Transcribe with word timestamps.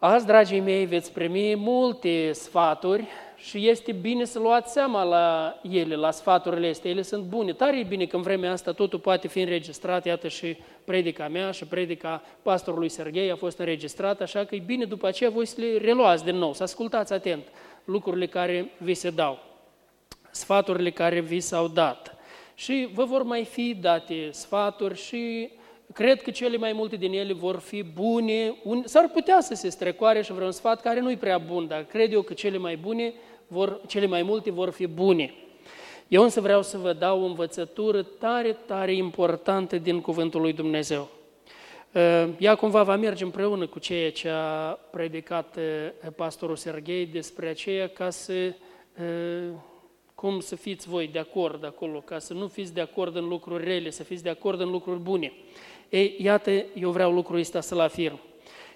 Azi, 0.00 0.26
dragii 0.26 0.60
mei, 0.60 0.84
veți 0.84 1.12
primi 1.12 1.54
multe 1.56 2.32
sfaturi 2.32 3.06
și 3.36 3.68
este 3.68 3.92
bine 3.92 4.24
să 4.24 4.38
luați 4.38 4.72
seama 4.72 5.02
la 5.02 5.58
ele, 5.70 5.94
la 5.94 6.10
sfaturile 6.10 6.68
astea. 6.68 6.90
Ele 6.90 7.02
sunt 7.02 7.24
bune. 7.24 7.52
Tare 7.52 7.78
e 7.78 7.82
bine 7.82 8.06
că 8.06 8.16
în 8.16 8.22
vremea 8.22 8.52
asta 8.52 8.72
totul 8.72 8.98
poate 8.98 9.28
fi 9.28 9.40
înregistrat. 9.40 10.04
Iată 10.06 10.28
și 10.28 10.56
predica 10.84 11.28
mea 11.28 11.50
și 11.50 11.64
predica 11.64 12.22
pastorului 12.42 12.88
Serghei 12.88 13.30
a 13.30 13.36
fost 13.36 13.58
înregistrată, 13.58 14.22
așa 14.22 14.44
că 14.44 14.54
e 14.54 14.62
bine 14.66 14.84
după 14.84 15.06
aceea 15.06 15.30
voi 15.30 15.46
să 15.46 15.60
le 15.60 15.78
reluați 15.78 16.24
din 16.24 16.36
nou, 16.36 16.52
să 16.52 16.62
ascultați 16.62 17.12
atent 17.12 17.46
lucrurile 17.84 18.26
care 18.26 18.70
vi 18.76 18.94
se 18.94 19.10
dau, 19.10 19.38
sfaturile 20.30 20.90
care 20.90 21.20
vi 21.20 21.40
s-au 21.40 21.68
dat. 21.68 22.16
Și 22.54 22.88
vă 22.92 23.04
vor 23.04 23.22
mai 23.22 23.44
fi 23.44 23.74
date 23.80 24.28
sfaturi 24.30 24.96
și 24.96 25.50
cred 25.92 26.22
că 26.22 26.30
cele 26.30 26.56
mai 26.56 26.72
multe 26.72 26.96
din 26.96 27.12
ele 27.12 27.32
vor 27.32 27.58
fi 27.58 27.82
bune. 27.82 28.54
S-ar 28.84 29.08
putea 29.08 29.40
să 29.40 29.54
se 29.54 29.68
strecoare 29.68 30.22
și 30.22 30.32
vreun 30.32 30.52
sfat 30.52 30.80
care 30.80 31.00
nu-i 31.00 31.16
prea 31.16 31.38
bun, 31.38 31.66
dar 31.66 31.84
cred 31.84 32.12
eu 32.12 32.22
că 32.22 32.32
cele 32.32 32.58
mai 32.58 32.76
bune, 32.76 33.14
vor, 33.46 33.80
cele 33.86 34.06
mai 34.06 34.22
multe 34.22 34.50
vor 34.50 34.70
fi 34.70 34.86
bune. 34.86 35.34
Eu 36.08 36.22
însă 36.22 36.40
vreau 36.40 36.62
să 36.62 36.78
vă 36.78 36.92
dau 36.92 37.22
o 37.22 37.26
învățătură 37.26 38.02
tare, 38.02 38.56
tare 38.66 38.94
importantă 38.94 39.78
din 39.78 40.00
Cuvântul 40.00 40.40
lui 40.40 40.52
Dumnezeu. 40.52 41.08
Uh, 41.92 42.28
ea 42.38 42.54
cumva 42.54 42.82
va 42.82 42.96
merge 42.96 43.24
împreună 43.24 43.66
cu 43.66 43.78
ceea 43.78 44.12
ce 44.12 44.28
a 44.28 44.78
predicat 44.90 45.56
uh, 45.56 46.10
pastorul 46.16 46.56
Serghei 46.56 47.06
despre 47.06 47.48
aceea 47.48 47.88
ca 47.88 48.10
să 48.10 48.32
uh, 48.32 49.54
cum 50.14 50.40
să 50.40 50.56
fiți 50.56 50.88
voi 50.88 51.06
de 51.06 51.18
acord 51.18 51.64
acolo, 51.64 52.00
ca 52.00 52.18
să 52.18 52.34
nu 52.34 52.46
fiți 52.46 52.74
de 52.74 52.80
acord 52.80 53.16
în 53.16 53.28
lucruri 53.28 53.64
rele, 53.64 53.90
să 53.90 54.02
fiți 54.02 54.22
de 54.22 54.28
acord 54.28 54.60
în 54.60 54.70
lucruri 54.70 55.00
bune. 55.00 55.32
Ei, 55.88 56.16
iată, 56.18 56.50
eu 56.80 56.90
vreau 56.90 57.12
lucrul 57.12 57.38
ăsta 57.38 57.60
să-l 57.60 57.80
afirm. 57.80 58.20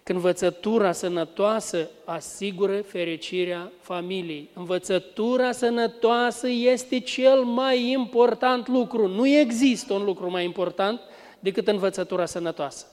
Că 0.02 0.12
învățătura 0.12 0.92
sănătoasă 0.92 1.90
asigură 2.04 2.80
fericirea 2.80 3.72
familiei. 3.80 4.48
Învățătura 4.54 5.52
sănătoasă 5.52 6.48
este 6.48 7.00
cel 7.00 7.42
mai 7.42 7.90
important 7.90 8.68
lucru. 8.68 9.08
Nu 9.08 9.26
există 9.26 9.92
un 9.92 10.04
lucru 10.04 10.30
mai 10.30 10.44
important 10.44 11.00
decât 11.38 11.68
învățătura 11.68 12.26
sănătoasă. 12.26 12.86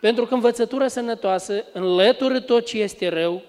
Pentru 0.00 0.26
că 0.26 0.34
învățătura 0.34 0.88
sănătoasă 0.88 1.64
înlătură 1.72 2.40
tot 2.40 2.64
ce 2.64 2.78
este 2.78 3.08
rău, 3.08 3.42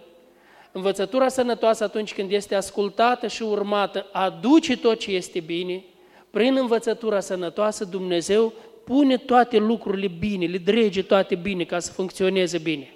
învățătura 0.71 1.27
sănătoasă 1.27 1.83
atunci 1.83 2.13
când 2.13 2.31
este 2.31 2.55
ascultată 2.55 3.27
și 3.27 3.43
urmată 3.43 4.05
aduce 4.11 4.77
tot 4.77 4.99
ce 4.99 5.11
este 5.11 5.39
bine, 5.39 5.83
prin 6.29 6.55
învățătura 6.55 7.19
sănătoasă 7.19 7.85
Dumnezeu 7.85 8.53
pune 8.87 9.17
toate 9.17 9.57
lucrurile 9.57 10.11
bine, 10.19 10.45
le 10.45 10.57
drege 10.57 11.01
toate 11.01 11.35
bine 11.35 11.63
ca 11.63 11.79
să 11.79 11.91
funcționeze 11.91 12.57
bine. 12.57 12.91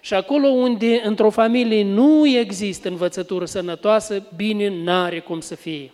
Și 0.00 0.14
acolo 0.14 0.48
unde 0.48 1.00
într-o 1.04 1.30
familie 1.30 1.84
nu 1.84 2.26
există 2.26 2.88
învățătură 2.88 3.44
sănătoasă, 3.44 4.22
bine 4.36 4.82
n-are 4.84 5.20
cum 5.20 5.40
să 5.40 5.54
fie. 5.54 5.90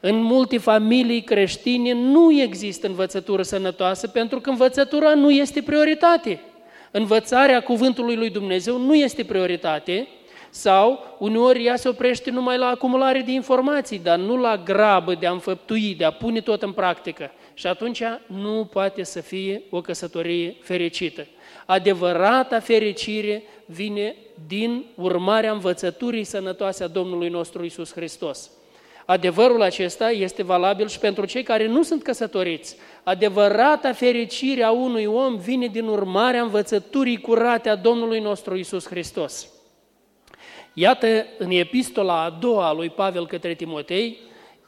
În 0.00 0.22
multe 0.22 0.58
familii 0.58 1.22
creștine 1.22 1.92
nu 1.92 2.40
există 2.40 2.86
învățătură 2.86 3.42
sănătoasă 3.42 4.08
pentru 4.08 4.40
că 4.40 4.50
învățătura 4.50 5.14
nu 5.14 5.30
este 5.30 5.62
prioritate. 5.62 6.40
Învățarea 6.90 7.60
cuvântului 7.60 8.16
lui 8.16 8.30
Dumnezeu 8.30 8.78
nu 8.78 8.94
este 8.94 9.24
prioritate 9.24 10.08
sau 10.54 11.16
uneori 11.18 11.64
ea 11.64 11.76
se 11.76 11.88
oprește 11.88 12.30
numai 12.30 12.58
la 12.58 12.66
acumulare 12.66 13.20
de 13.20 13.30
informații, 13.30 13.98
dar 13.98 14.18
nu 14.18 14.36
la 14.36 14.56
grabă 14.56 15.14
de 15.14 15.26
a 15.26 15.32
înfăptui, 15.32 15.94
de 15.94 16.04
a 16.04 16.10
pune 16.10 16.40
tot 16.40 16.62
în 16.62 16.72
practică. 16.72 17.30
Și 17.54 17.66
atunci 17.66 18.02
nu 18.26 18.68
poate 18.72 19.02
să 19.02 19.20
fie 19.20 19.62
o 19.70 19.80
căsătorie 19.80 20.56
fericită. 20.60 21.26
Adevărata 21.66 22.60
fericire 22.60 23.42
vine 23.66 24.16
din 24.46 24.84
urmarea 24.94 25.52
învățăturii 25.52 26.24
sănătoase 26.24 26.84
a 26.84 26.88
Domnului 26.88 27.28
nostru 27.28 27.64
Isus 27.64 27.92
Hristos. 27.92 28.50
Adevărul 29.06 29.62
acesta 29.62 30.10
este 30.10 30.42
valabil 30.42 30.88
și 30.88 30.98
pentru 30.98 31.24
cei 31.24 31.42
care 31.42 31.66
nu 31.66 31.82
sunt 31.82 32.02
căsătoriți. 32.02 32.76
Adevărata 33.02 33.92
fericire 33.92 34.62
a 34.62 34.70
unui 34.70 35.04
om 35.04 35.36
vine 35.36 35.66
din 35.66 35.86
urmarea 35.86 36.42
învățăturii 36.42 37.20
curate 37.20 37.68
a 37.68 37.76
Domnului 37.76 38.20
nostru 38.20 38.56
Isus 38.56 38.86
Hristos. 38.86 39.48
Iată, 40.74 41.26
în 41.38 41.50
epistola 41.50 42.22
a 42.22 42.30
doua 42.30 42.68
a 42.68 42.72
lui 42.72 42.90
Pavel 42.90 43.26
către 43.26 43.54
Timotei, 43.54 44.18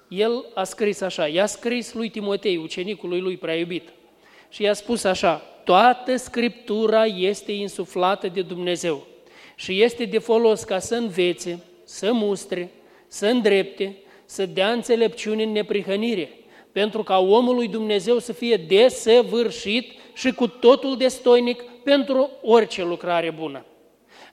el 0.08 0.44
a 0.54 0.64
scris 0.64 1.00
așa, 1.00 1.26
i-a 1.26 1.46
scris 1.46 1.92
lui 1.92 2.08
Timotei, 2.08 2.56
ucenicului 2.56 3.20
lui 3.20 3.36
prea 3.36 3.56
iubit, 3.56 3.88
și 4.48 4.62
i-a 4.62 4.72
spus 4.72 5.04
așa, 5.04 5.42
toată 5.64 6.16
Scriptura 6.16 7.04
este 7.04 7.52
insuflată 7.52 8.28
de 8.28 8.42
Dumnezeu 8.42 9.06
și 9.54 9.82
este 9.82 10.04
de 10.04 10.18
folos 10.18 10.62
ca 10.62 10.78
să 10.78 10.94
învețe, 10.94 11.62
să 11.84 12.12
mustre, 12.12 12.70
să 13.08 13.26
îndrepte, 13.26 13.96
să 14.24 14.46
dea 14.46 14.72
înțelepciune 14.72 15.42
în 15.42 15.52
neprihănire, 15.52 16.30
pentru 16.72 17.02
ca 17.02 17.18
omul 17.18 17.54
lui 17.54 17.68
Dumnezeu 17.68 18.18
să 18.18 18.32
fie 18.32 18.56
desăvârșit 18.56 19.92
și 20.14 20.32
cu 20.32 20.46
totul 20.46 20.96
destoinic 20.96 21.62
pentru 21.62 22.30
orice 22.42 22.84
lucrare 22.84 23.30
bună. 23.30 23.64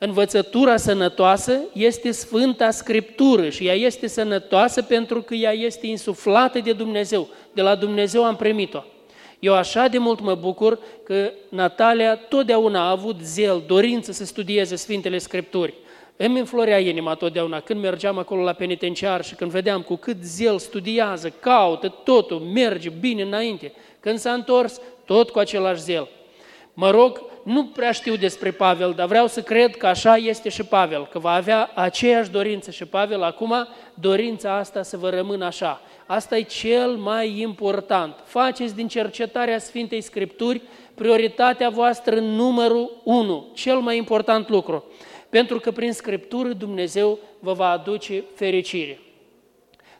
Învățătura 0.03 0.77
sănătoasă 0.77 1.59
este 1.73 2.11
Sfânta 2.11 2.71
Scriptură 2.71 3.49
și 3.49 3.67
ea 3.67 3.73
este 3.73 4.07
sănătoasă 4.07 4.81
pentru 4.81 5.21
că 5.21 5.33
ea 5.33 5.51
este 5.51 5.87
insuflată 5.87 6.59
de 6.59 6.73
Dumnezeu. 6.73 7.27
De 7.53 7.61
la 7.61 7.75
Dumnezeu 7.75 8.23
am 8.23 8.35
primit-o. 8.35 8.83
Eu 9.39 9.53
așa 9.53 9.87
de 9.87 9.97
mult 9.97 10.19
mă 10.19 10.35
bucur 10.35 10.79
că 11.03 11.31
Natalia 11.49 12.15
totdeauna 12.15 12.79
a 12.79 12.89
avut 12.89 13.21
zel, 13.21 13.63
dorință 13.67 14.11
să 14.11 14.25
studieze 14.25 14.75
Sfintele 14.75 15.17
Scripturi. 15.17 15.73
Îmi 16.17 16.39
înflorea 16.39 16.79
inima 16.79 17.13
totdeauna 17.13 17.59
când 17.59 17.81
mergeam 17.81 18.17
acolo 18.17 18.43
la 18.43 18.53
penitenciar 18.53 19.23
și 19.23 19.35
când 19.35 19.51
vedeam 19.51 19.81
cu 19.81 19.95
cât 19.95 20.17
zel 20.23 20.59
studiază, 20.59 21.33
caută 21.39 21.87
totul, 22.03 22.39
merge 22.39 22.89
bine 22.89 23.21
înainte. 23.21 23.73
Când 23.99 24.17
s-a 24.17 24.31
întors, 24.31 24.81
tot 25.05 25.29
cu 25.29 25.39
același 25.39 25.81
zel. 25.81 26.07
Mă 26.73 26.89
rog, 26.89 27.21
nu 27.43 27.65
prea 27.65 27.91
știu 27.91 28.15
despre 28.15 28.51
Pavel, 28.51 28.93
dar 28.95 29.07
vreau 29.07 29.27
să 29.27 29.41
cred 29.41 29.77
că 29.77 29.87
așa 29.87 30.15
este 30.15 30.49
și 30.49 30.63
Pavel, 30.63 31.07
că 31.11 31.19
va 31.19 31.31
avea 31.31 31.71
aceeași 31.73 32.29
dorință 32.29 32.71
și 32.71 32.85
Pavel 32.85 33.23
acum, 33.23 33.67
dorința 33.93 34.57
asta 34.57 34.83
să 34.83 34.97
vă 34.97 35.09
rămână 35.09 35.45
așa. 35.45 35.81
Asta 36.05 36.37
e 36.37 36.41
cel 36.41 36.89
mai 36.89 37.39
important. 37.39 38.15
Faceți 38.25 38.75
din 38.75 38.87
cercetarea 38.87 39.59
Sfintei 39.59 40.01
Scripturi 40.01 40.61
prioritatea 40.95 41.69
voastră 41.69 42.19
numărul 42.19 43.01
unu, 43.03 43.47
cel 43.53 43.77
mai 43.77 43.97
important 43.97 44.49
lucru. 44.49 44.83
Pentru 45.29 45.59
că 45.59 45.71
prin 45.71 45.93
Scriptură 45.93 46.49
Dumnezeu 46.49 47.19
vă 47.39 47.53
va 47.53 47.69
aduce 47.69 48.23
fericire. 48.35 48.99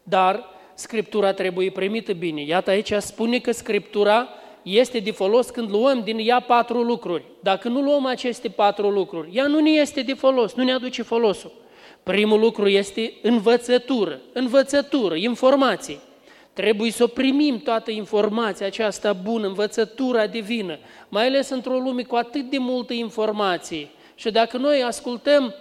Dar 0.03 0.49
Scriptura 0.73 1.33
trebuie 1.33 1.71
primită 1.71 2.13
bine. 2.13 2.41
Iată 2.41 2.69
aici 2.69 2.93
spune 2.93 3.39
că 3.39 3.51
Scriptura 3.51 4.29
este 4.63 4.99
de 4.99 5.11
folos 5.11 5.49
când 5.49 5.69
luăm 5.69 6.01
din 6.03 6.17
ea 6.19 6.39
patru 6.39 6.81
lucruri. 6.81 7.23
Dacă 7.39 7.67
nu 7.67 7.81
luăm 7.81 8.05
aceste 8.05 8.49
patru 8.49 8.89
lucruri, 8.89 9.29
ea 9.33 9.47
nu 9.47 9.59
ne 9.59 9.69
este 9.69 10.01
de 10.01 10.13
folos, 10.13 10.53
nu 10.53 10.63
ne 10.63 10.71
aduce 10.71 11.01
folosul. 11.01 11.51
Primul 12.03 12.39
lucru 12.39 12.67
este 12.67 13.13
învățătură, 13.21 14.21
învățătură, 14.33 15.15
informație. 15.15 15.97
Trebuie 16.53 16.91
să 16.91 17.03
o 17.03 17.07
primim 17.07 17.59
toată 17.59 17.91
informația 17.91 18.65
aceasta 18.65 19.13
bună, 19.13 19.47
învățătura 19.47 20.27
divină, 20.27 20.77
mai 21.09 21.27
ales 21.27 21.49
într-o 21.49 21.77
lume 21.77 22.03
cu 22.03 22.15
atât 22.15 22.49
de 22.49 22.57
multă 22.57 22.93
informație. 22.93 23.89
Și 24.15 24.31
dacă 24.31 24.57
noi 24.57 24.83
ascultăm 24.83 25.55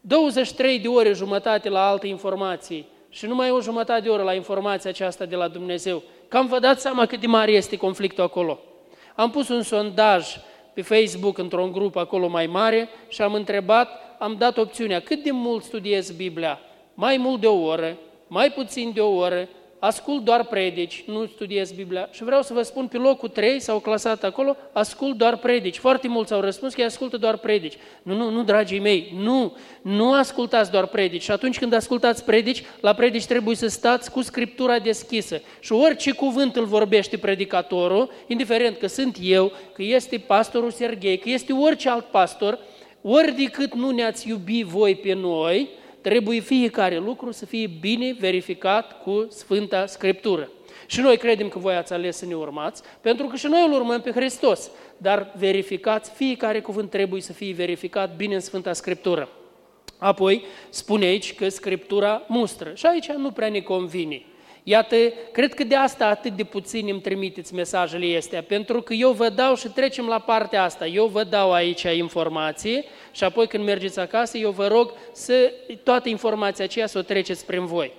23 0.00 0.78
de 0.78 0.88
ore 0.88 1.12
jumătate 1.12 1.68
la 1.68 1.88
alte 1.88 2.06
informații 2.06 2.88
și 3.08 3.26
numai 3.26 3.50
o 3.50 3.60
jumătate 3.60 4.00
de 4.00 4.08
oră 4.08 4.22
la 4.22 4.34
informația 4.34 4.90
aceasta 4.90 5.24
de 5.24 5.36
la 5.36 5.48
Dumnezeu, 5.48 6.02
cam 6.28 6.46
vă 6.46 6.58
dați 6.58 6.80
seama 6.80 7.06
cât 7.06 7.20
de 7.20 7.26
mare 7.26 7.52
este 7.52 7.76
conflictul 7.76 8.24
acolo. 8.24 8.58
Am 9.14 9.30
pus 9.30 9.48
un 9.48 9.62
sondaj 9.62 10.36
pe 10.74 10.82
Facebook 10.82 11.38
într-un 11.38 11.72
grup 11.72 11.96
acolo 11.96 12.28
mai 12.28 12.46
mare 12.46 12.88
și 13.08 13.22
am 13.22 13.34
întrebat, 13.34 14.16
am 14.18 14.34
dat 14.38 14.56
opțiunea 14.56 15.00
cât 15.00 15.22
de 15.22 15.30
mult 15.30 15.64
studiez 15.64 16.10
Biblia? 16.10 16.60
Mai 16.94 17.16
mult 17.16 17.40
de 17.40 17.46
o 17.46 17.62
oră, 17.62 17.96
mai 18.26 18.50
puțin 18.50 18.92
de 18.94 19.00
o 19.00 19.16
oră, 19.16 19.48
ascult 19.78 20.24
doar 20.24 20.44
predici, 20.44 21.04
nu 21.06 21.26
studiez 21.26 21.72
Biblia 21.72 22.08
și 22.10 22.24
vreau 22.24 22.42
să 22.42 22.52
vă 22.52 22.62
spun, 22.62 22.86
pe 22.86 22.96
locul 22.96 23.28
3 23.28 23.60
s-au 23.60 23.78
clasat 23.78 24.24
acolo, 24.24 24.56
ascult 24.72 25.16
doar 25.16 25.36
predici. 25.36 25.78
Foarte 25.78 26.08
mulți 26.08 26.32
au 26.32 26.40
răspuns 26.40 26.74
că 26.74 26.82
ascultă 26.82 27.16
doar 27.16 27.36
predici. 27.36 27.76
Nu, 28.02 28.14
nu, 28.14 28.30
nu, 28.30 28.42
dragii 28.42 28.78
mei, 28.78 29.14
nu, 29.18 29.56
nu 29.82 30.12
ascultați 30.12 30.70
doar 30.70 30.86
predici. 30.86 31.22
Și 31.22 31.30
atunci 31.30 31.58
când 31.58 31.72
ascultați 31.72 32.24
predici, 32.24 32.62
la 32.80 32.92
predici 32.92 33.26
trebuie 33.26 33.56
să 33.56 33.66
stați 33.66 34.10
cu 34.10 34.22
Scriptura 34.22 34.78
deschisă. 34.78 35.40
Și 35.60 35.72
orice 35.72 36.12
cuvânt 36.12 36.56
îl 36.56 36.64
vorbește 36.64 37.16
predicatorul, 37.16 38.10
indiferent 38.26 38.76
că 38.76 38.86
sunt 38.86 39.18
eu, 39.22 39.52
că 39.72 39.82
este 39.82 40.18
pastorul 40.18 40.70
Serghei, 40.70 41.18
că 41.18 41.28
este 41.28 41.52
orice 41.52 41.88
alt 41.88 42.04
pastor, 42.04 42.58
ori 43.02 43.32
decât 43.32 43.74
nu 43.74 43.90
ne-ați 43.90 44.28
iubi 44.28 44.62
voi 44.62 44.94
pe 44.94 45.12
noi, 45.12 45.68
trebuie 46.08 46.40
fiecare 46.40 46.98
lucru 46.98 47.30
să 47.30 47.46
fie 47.46 47.70
bine 47.80 48.16
verificat 48.18 49.02
cu 49.02 49.26
Sfânta 49.30 49.86
Scriptură. 49.86 50.50
Și 50.86 51.00
noi 51.00 51.16
credem 51.16 51.48
că 51.48 51.58
voi 51.58 51.74
ați 51.74 51.92
ales 51.92 52.16
să 52.16 52.26
ne 52.26 52.34
urmați, 52.34 52.82
pentru 53.00 53.26
că 53.26 53.36
și 53.36 53.46
noi 53.46 53.64
îl 53.66 53.72
urmăm 53.72 54.00
pe 54.00 54.10
Hristos. 54.10 54.70
Dar 54.96 55.32
verificați, 55.36 56.10
fiecare 56.10 56.60
cuvânt 56.60 56.90
trebuie 56.90 57.20
să 57.20 57.32
fie 57.32 57.52
verificat 57.52 58.16
bine 58.16 58.34
în 58.34 58.40
Sfânta 58.40 58.72
Scriptură. 58.72 59.28
Apoi 59.98 60.44
spune 60.68 61.04
aici 61.04 61.34
că 61.34 61.48
Scriptura 61.48 62.22
mustră. 62.26 62.72
Și 62.74 62.86
aici 62.86 63.08
nu 63.08 63.30
prea 63.30 63.48
ne 63.48 63.60
convine. 63.60 64.22
Iată, 64.62 64.96
cred 65.32 65.54
că 65.54 65.64
de 65.64 65.74
asta 65.74 66.06
atât 66.06 66.32
de 66.32 66.44
puțin 66.44 66.88
îmi 66.90 67.00
trimiteți 67.00 67.54
mesajele 67.54 68.16
astea, 68.16 68.42
pentru 68.42 68.82
că 68.82 68.92
eu 68.92 69.12
vă 69.12 69.28
dau 69.28 69.56
și 69.56 69.68
trecem 69.68 70.06
la 70.06 70.18
partea 70.18 70.62
asta, 70.62 70.86
eu 70.86 71.06
vă 71.06 71.24
dau 71.24 71.52
aici 71.52 71.82
informație 71.82 72.84
și 73.16 73.24
apoi 73.24 73.46
când 73.46 73.64
mergeți 73.64 73.98
acasă, 73.98 74.38
eu 74.38 74.50
vă 74.50 74.66
rog 74.66 74.92
să 75.12 75.52
toată 75.82 76.08
informația 76.08 76.64
aceea 76.64 76.86
să 76.86 76.98
o 76.98 77.02
treceți 77.02 77.46
prin 77.46 77.66
voi. 77.66 77.92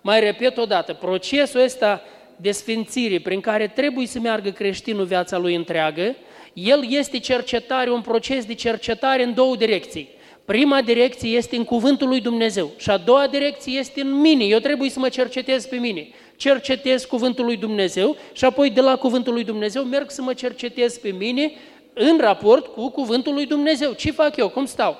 Mai 0.00 0.20
repet 0.20 0.56
o 0.56 0.64
dată, 0.64 0.92
procesul 0.92 1.60
ăsta 1.60 2.02
de 2.36 2.50
sfințire 2.50 3.18
prin 3.18 3.40
care 3.40 3.66
trebuie 3.66 4.06
să 4.06 4.20
meargă 4.20 4.50
creștinul 4.50 5.04
viața 5.04 5.38
lui 5.38 5.54
întreagă, 5.54 6.16
el 6.52 6.86
este 6.88 7.18
cercetare, 7.18 7.90
un 7.90 8.00
proces 8.00 8.44
de 8.44 8.54
cercetare 8.54 9.22
în 9.22 9.34
două 9.34 9.56
direcții. 9.56 10.08
Prima 10.44 10.82
direcție 10.82 11.36
este 11.36 11.56
în 11.56 11.64
cuvântul 11.64 12.08
lui 12.08 12.20
Dumnezeu 12.20 12.70
și 12.76 12.90
a 12.90 12.96
doua 12.96 13.26
direcție 13.26 13.78
este 13.78 14.00
în 14.00 14.20
mine. 14.20 14.44
Eu 14.44 14.58
trebuie 14.58 14.90
să 14.90 14.98
mă 14.98 15.08
cercetez 15.08 15.66
pe 15.66 15.76
mine. 15.76 16.08
Cercetez 16.36 17.04
cuvântul 17.04 17.44
lui 17.44 17.56
Dumnezeu 17.56 18.16
și 18.32 18.44
apoi 18.44 18.70
de 18.70 18.80
la 18.80 18.96
cuvântul 18.96 19.32
lui 19.32 19.44
Dumnezeu 19.44 19.82
merg 19.82 20.10
să 20.10 20.22
mă 20.22 20.32
cercetez 20.32 20.98
pe 20.98 21.10
mine 21.10 21.52
în 21.98 22.18
raport 22.18 22.66
cu 22.66 22.90
cuvântul 22.90 23.34
lui 23.34 23.46
Dumnezeu. 23.46 23.92
Ce 23.92 24.10
fac 24.10 24.36
eu? 24.36 24.48
Cum 24.48 24.64
stau? 24.64 24.96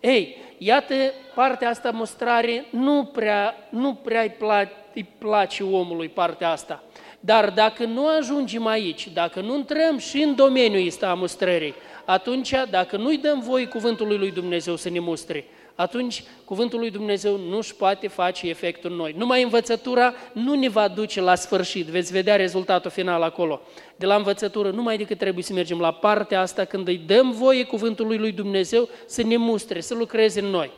Ei, 0.00 0.36
iată 0.58 0.94
partea 1.34 1.68
asta 1.68 1.90
mostrare 1.90 2.66
nu 2.70 3.04
prea, 3.04 3.54
nu 3.70 3.94
prea 3.94 4.22
îi, 4.22 4.34
place, 4.38 4.72
îi 4.94 5.06
place 5.18 5.62
omului 5.62 6.08
partea 6.08 6.50
asta. 6.50 6.82
Dar 7.20 7.50
dacă 7.50 7.84
nu 7.84 8.06
ajungem 8.06 8.66
aici, 8.66 9.08
dacă 9.12 9.40
nu 9.40 9.56
intrăm 9.56 9.98
și 9.98 10.22
în 10.22 10.34
domeniul 10.34 10.86
ăsta 10.86 11.10
a 11.10 11.14
mustrării, 11.14 11.74
atunci, 12.04 12.54
dacă 12.70 12.96
nu-i 12.96 13.18
dăm 13.18 13.40
voi 13.40 13.68
cuvântului 13.68 14.18
lui 14.18 14.30
Dumnezeu 14.30 14.76
să 14.76 14.90
ne 14.90 14.98
mustre, 14.98 15.44
atunci 15.74 16.22
cuvântul 16.44 16.78
lui 16.78 16.90
Dumnezeu 16.90 17.36
nu 17.36 17.56
își 17.56 17.74
poate 17.74 18.08
face 18.08 18.48
efectul 18.48 18.90
în 18.90 18.96
noi. 18.96 19.14
Numai 19.16 19.42
învățătura 19.42 20.14
nu 20.32 20.54
ne 20.54 20.68
va 20.68 20.88
duce 20.88 21.20
la 21.20 21.34
sfârșit, 21.34 21.86
veți 21.86 22.12
vedea 22.12 22.36
rezultatul 22.36 22.90
final 22.90 23.22
acolo. 23.22 23.60
De 23.96 24.06
la 24.06 24.14
învățătură 24.14 24.70
numai 24.70 24.96
decât 24.96 25.18
trebuie 25.18 25.44
să 25.44 25.52
mergem 25.52 25.78
la 25.80 25.92
partea 25.92 26.40
asta 26.40 26.64
când 26.64 26.88
îi 26.88 27.00
dăm 27.06 27.30
voie 27.30 27.64
cuvântului 27.64 28.16
lui 28.16 28.32
Dumnezeu 28.32 28.88
să 29.06 29.22
ne 29.22 29.36
mustre, 29.36 29.80
să 29.80 29.94
lucreze 29.94 30.40
în 30.40 30.46
noi. 30.46 30.70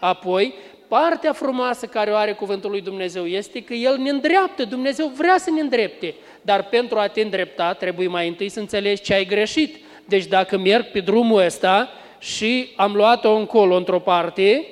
Apoi, 0.00 0.54
partea 0.88 1.32
frumoasă 1.32 1.86
care 1.86 2.10
o 2.10 2.16
are 2.16 2.32
cuvântul 2.32 2.70
lui 2.70 2.80
Dumnezeu 2.80 3.26
este 3.26 3.62
că 3.62 3.74
El 3.74 3.96
ne 3.98 4.10
îndreaptă, 4.10 4.64
Dumnezeu 4.64 5.12
vrea 5.16 5.38
să 5.38 5.50
ne 5.50 5.60
îndrepte, 5.60 6.14
dar 6.42 6.68
pentru 6.68 6.98
a 6.98 7.06
te 7.06 7.20
îndrepta 7.20 7.72
trebuie 7.72 8.08
mai 8.08 8.28
întâi 8.28 8.48
să 8.48 8.60
înțelegi 8.60 9.02
ce 9.02 9.14
ai 9.14 9.24
greșit, 9.24 9.76
deci 10.04 10.26
dacă 10.26 10.58
merg 10.58 10.84
pe 10.84 11.00
drumul 11.00 11.44
ăsta 11.44 11.88
și 12.26 12.72
am 12.76 12.94
luat-o 12.94 13.34
încolo 13.34 13.76
într-o 13.76 13.98
parte, 13.98 14.66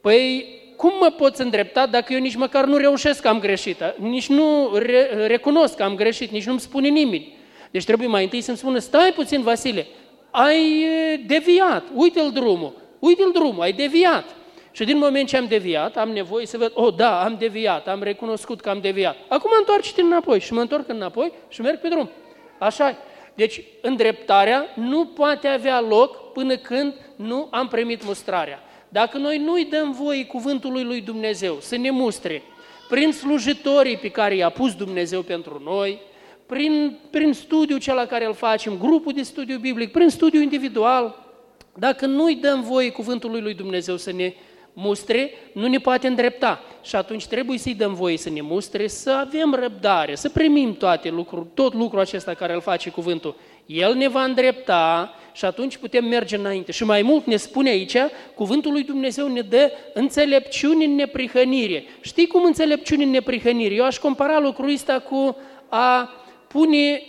păi 0.00 0.46
cum 0.76 0.92
mă 1.00 1.10
pot 1.16 1.36
îndrepta 1.36 1.86
dacă 1.86 2.12
eu 2.12 2.18
nici 2.18 2.34
măcar 2.34 2.64
nu 2.64 2.76
reușesc 2.76 3.22
că 3.22 3.28
am 3.28 3.38
greșit, 3.38 3.82
nici 3.96 4.28
nu 4.28 4.70
re- 4.74 5.26
recunosc 5.26 5.76
că 5.76 5.82
am 5.82 5.94
greșit, 5.94 6.30
nici 6.30 6.44
nu-mi 6.44 6.60
spune 6.60 6.88
nimeni. 6.88 7.36
Deci 7.70 7.84
trebuie 7.84 8.08
mai 8.08 8.22
întâi 8.22 8.40
să-mi 8.40 8.56
spună, 8.56 8.78
stai 8.78 9.12
puțin, 9.12 9.42
Vasile, 9.42 9.86
ai 10.30 10.86
deviat, 11.26 11.84
uite-l 11.94 12.30
drumul, 12.32 12.72
uite-l 12.98 13.30
drumul, 13.32 13.62
ai 13.62 13.72
deviat. 13.72 14.24
Și 14.70 14.84
din 14.84 14.98
moment 14.98 15.28
ce 15.28 15.36
am 15.36 15.46
deviat, 15.46 15.96
am 15.96 16.08
nevoie 16.08 16.46
să 16.46 16.58
văd, 16.58 16.72
oh 16.74 16.94
da, 16.94 17.24
am 17.24 17.36
deviat, 17.38 17.88
am 17.88 18.02
recunoscut 18.02 18.60
că 18.60 18.68
am 18.68 18.78
deviat. 18.80 19.16
Acum 19.28 19.50
întoarce-te 19.58 20.02
înapoi 20.02 20.40
și 20.40 20.52
mă 20.52 20.60
întorc 20.60 20.88
înapoi 20.88 21.32
și 21.48 21.60
merg 21.60 21.80
pe 21.80 21.88
drum. 21.88 22.10
așa 22.58 22.96
deci, 23.38 23.62
îndreptarea 23.80 24.66
nu 24.74 25.04
poate 25.04 25.48
avea 25.48 25.80
loc 25.80 26.27
până 26.38 26.56
când 26.56 26.94
nu 27.16 27.48
am 27.50 27.68
primit 27.68 28.04
mustrarea. 28.04 28.62
Dacă 28.88 29.18
noi 29.18 29.38
nu-i 29.38 29.64
dăm 29.64 29.92
voie 29.92 30.24
cuvântului 30.24 30.84
lui 30.84 31.00
Dumnezeu 31.00 31.58
să 31.60 31.76
ne 31.76 31.90
mustre 31.90 32.42
prin 32.88 33.12
slujitorii 33.12 33.96
pe 33.96 34.10
care 34.10 34.36
i-a 34.36 34.48
pus 34.48 34.74
Dumnezeu 34.74 35.22
pentru 35.22 35.60
noi, 35.64 36.00
prin, 36.46 36.98
prin 37.10 37.32
studiul 37.32 37.78
cel 37.78 37.94
la 37.94 38.06
care 38.06 38.24
îl 38.24 38.34
facem, 38.34 38.78
grupul 38.78 39.12
de 39.12 39.22
studiu 39.22 39.58
biblic, 39.58 39.92
prin 39.92 40.08
studiu 40.08 40.40
individual, 40.40 41.26
dacă 41.74 42.06
nu-i 42.06 42.34
dăm 42.34 42.62
voie 42.62 42.90
cuvântului 42.90 43.40
lui 43.40 43.54
Dumnezeu 43.54 43.96
să 43.96 44.12
ne 44.12 44.34
mustre, 44.72 45.30
nu 45.52 45.66
ne 45.66 45.78
poate 45.78 46.06
îndrepta. 46.06 46.60
Și 46.82 46.96
atunci 46.96 47.26
trebuie 47.26 47.58
să-i 47.58 47.74
dăm 47.74 47.94
voie 47.94 48.16
să 48.16 48.30
ne 48.30 48.40
mustre, 48.40 48.86
să 48.86 49.10
avem 49.10 49.54
răbdare, 49.54 50.14
să 50.14 50.28
primim 50.28 50.74
toate 50.74 51.08
lucruri, 51.08 51.46
tot 51.54 51.74
lucrul 51.74 52.00
acesta 52.00 52.34
care 52.34 52.54
îl 52.54 52.60
face 52.60 52.90
cuvântul. 52.90 53.36
El 53.68 53.94
ne 53.94 54.08
va 54.08 54.24
îndrepta 54.24 55.14
și 55.32 55.44
atunci 55.44 55.76
putem 55.76 56.04
merge 56.04 56.36
înainte. 56.36 56.72
Și 56.72 56.84
mai 56.84 57.02
mult 57.02 57.26
ne 57.26 57.36
spune 57.36 57.70
aici, 57.70 57.96
cuvântul 58.34 58.72
lui 58.72 58.82
Dumnezeu 58.82 59.28
ne 59.28 59.40
dă 59.40 59.70
înțelepciune 59.94 60.84
în 60.84 60.94
neprihănire. 60.94 61.84
Știi 62.00 62.26
cum 62.26 62.44
înțelepciune 62.44 63.04
în 63.04 63.10
neprihănire? 63.10 63.74
Eu 63.74 63.84
aș 63.84 63.98
compara 63.98 64.38
lucrul 64.38 64.72
ăsta 64.72 64.98
cu 64.98 65.36
a 65.68 66.10
pune 66.48 66.76
e, 66.86 67.02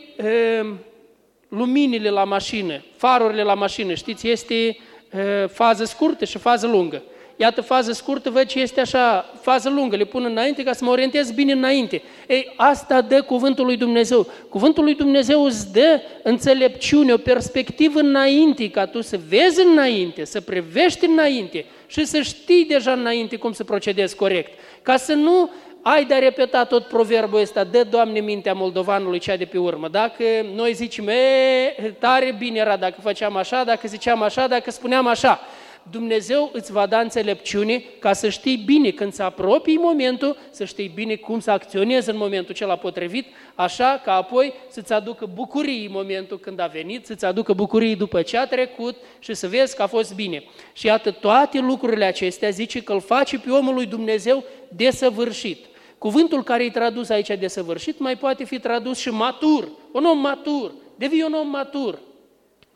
luminile 1.50 2.10
la 2.10 2.24
mașină, 2.24 2.84
farurile 2.96 3.44
la 3.44 3.54
mașină. 3.54 3.94
Știți, 3.94 4.28
este 4.28 4.56
e, 4.56 4.76
fază 5.46 5.84
scurtă 5.84 6.26
și 6.26 6.38
fază 6.38 6.68
lungă 6.68 7.04
iată 7.42 7.62
fază 7.62 7.92
scurtă, 7.92 8.30
văd 8.30 8.46
ce 8.46 8.60
este 8.60 8.82
așa, 8.82 9.34
fază 9.42 9.70
lungă, 9.70 9.96
le 9.96 10.04
pun 10.04 10.24
înainte 10.24 10.64
ca 10.64 10.74
să 10.74 10.84
mă 10.84 10.92
orientez 10.92 11.32
bine 11.32 11.52
înainte. 11.52 12.02
Ei, 12.28 12.54
asta 12.56 13.02
dă 13.02 13.22
cuvântul 13.22 13.66
lui 13.66 13.78
Dumnezeu. 13.78 14.28
Cuvântul 14.50 14.84
lui 14.84 14.96
Dumnezeu 14.96 15.44
îți 15.44 15.74
dă 15.74 16.02
înțelepciune, 16.24 17.14
o 17.14 17.18
perspectivă 17.18 18.00
înainte, 18.00 18.70
ca 18.70 18.86
tu 18.86 19.02
să 19.02 19.20
vezi 19.28 19.62
înainte, 19.62 20.26
să 20.26 20.42
prevești 20.42 21.06
înainte 21.06 21.66
și 21.88 22.06
să 22.06 22.22
știi 22.22 22.66
deja 22.66 22.92
înainte 22.92 23.36
cum 23.36 23.52
să 23.52 23.64
procedezi 23.64 24.16
corect. 24.16 24.60
Ca 24.82 24.98
să 24.98 25.14
nu 25.14 25.50
ai 25.82 26.06
de 26.06 26.14
a 26.14 26.20
repeta 26.20 26.64
tot 26.64 26.86
proverbul 26.86 27.40
ăsta, 27.40 27.64
dă, 27.64 27.84
Doamne, 27.84 28.20
mintea 28.20 28.54
moldovanului 28.54 29.20
cea 29.20 29.36
de 29.36 29.46
pe 29.46 29.58
urmă. 29.58 29.88
Dacă 29.88 30.24
noi 30.56 30.74
zicem, 30.74 31.08
e, 31.08 31.94
tare 32.00 32.36
bine 32.38 32.60
era 32.60 32.78
dacă 32.78 33.02
făceam 33.02 33.36
așa, 33.36 33.64
dacă 33.64 33.88
ziceam 33.88 34.22
așa, 34.22 34.48
dacă 34.48 34.72
spuneam 34.72 35.08
așa. 35.08 35.40
Dumnezeu 35.92 36.50
îți 36.54 36.72
va 36.72 36.86
da 36.86 37.00
înțelepciune 37.00 37.84
ca 38.00 38.14
să 38.14 38.30
știi 38.30 38.58
bine 38.58 38.90
când 38.90 39.14
se 39.14 39.24
apropii 39.24 39.78
momentul, 39.78 40.38
să 40.50 40.66
știi 40.66 40.92
bine 40.96 41.16
cum 41.16 41.40
să 41.40 41.52
acționezi 41.52 42.10
în 42.10 42.18
momentul 42.18 42.56
cel 42.56 42.78
potrivit, 42.81 43.26
așa 43.56 44.02
că 44.04 44.10
apoi 44.10 44.54
să-ți 44.68 44.94
aducă 44.94 45.30
bucurii 45.34 45.86
în 45.86 45.92
momentul 45.92 46.40
când 46.40 46.60
a 46.60 46.66
venit, 46.66 47.06
să-ți 47.06 47.26
aducă 47.26 47.54
bucurii 47.54 47.96
după 47.96 48.22
ce 48.22 48.38
a 48.38 48.48
trecut 48.48 48.96
și 49.20 49.34
să 49.34 49.48
vezi 49.48 49.76
că 49.76 49.81
a 49.81 49.88
fost 49.88 50.16
bine. 50.16 50.44
Și 50.74 50.86
iată, 50.86 51.12
toate 51.12 51.60
lucrurile 51.60 52.06
acestea 52.06 52.50
zice 52.50 52.81
că 52.81 52.94
îl 52.94 53.02
face 53.02 53.40
pe 53.40 53.52
omul 53.52 53.74
lui 53.74 53.86
Dumnezeu 53.86 54.44
desăvârșit. 54.68 55.66
Cuvântul 55.98 56.44
care 56.44 56.64
e 56.64 56.69
tradus 56.69 57.09
aici 57.09 57.38
desăvârșit 57.40 58.00
mai 58.00 58.18
poate 58.18 58.44
fi 58.44 58.59
tradus 58.59 58.98
și 58.98 59.09
matur, 59.09 59.69
un 59.92 60.06
om 60.06 60.19
matur, 60.19 60.71
devii 60.95 61.24
un 61.24 61.33
om 61.33 61.50
matur, 61.50 62.00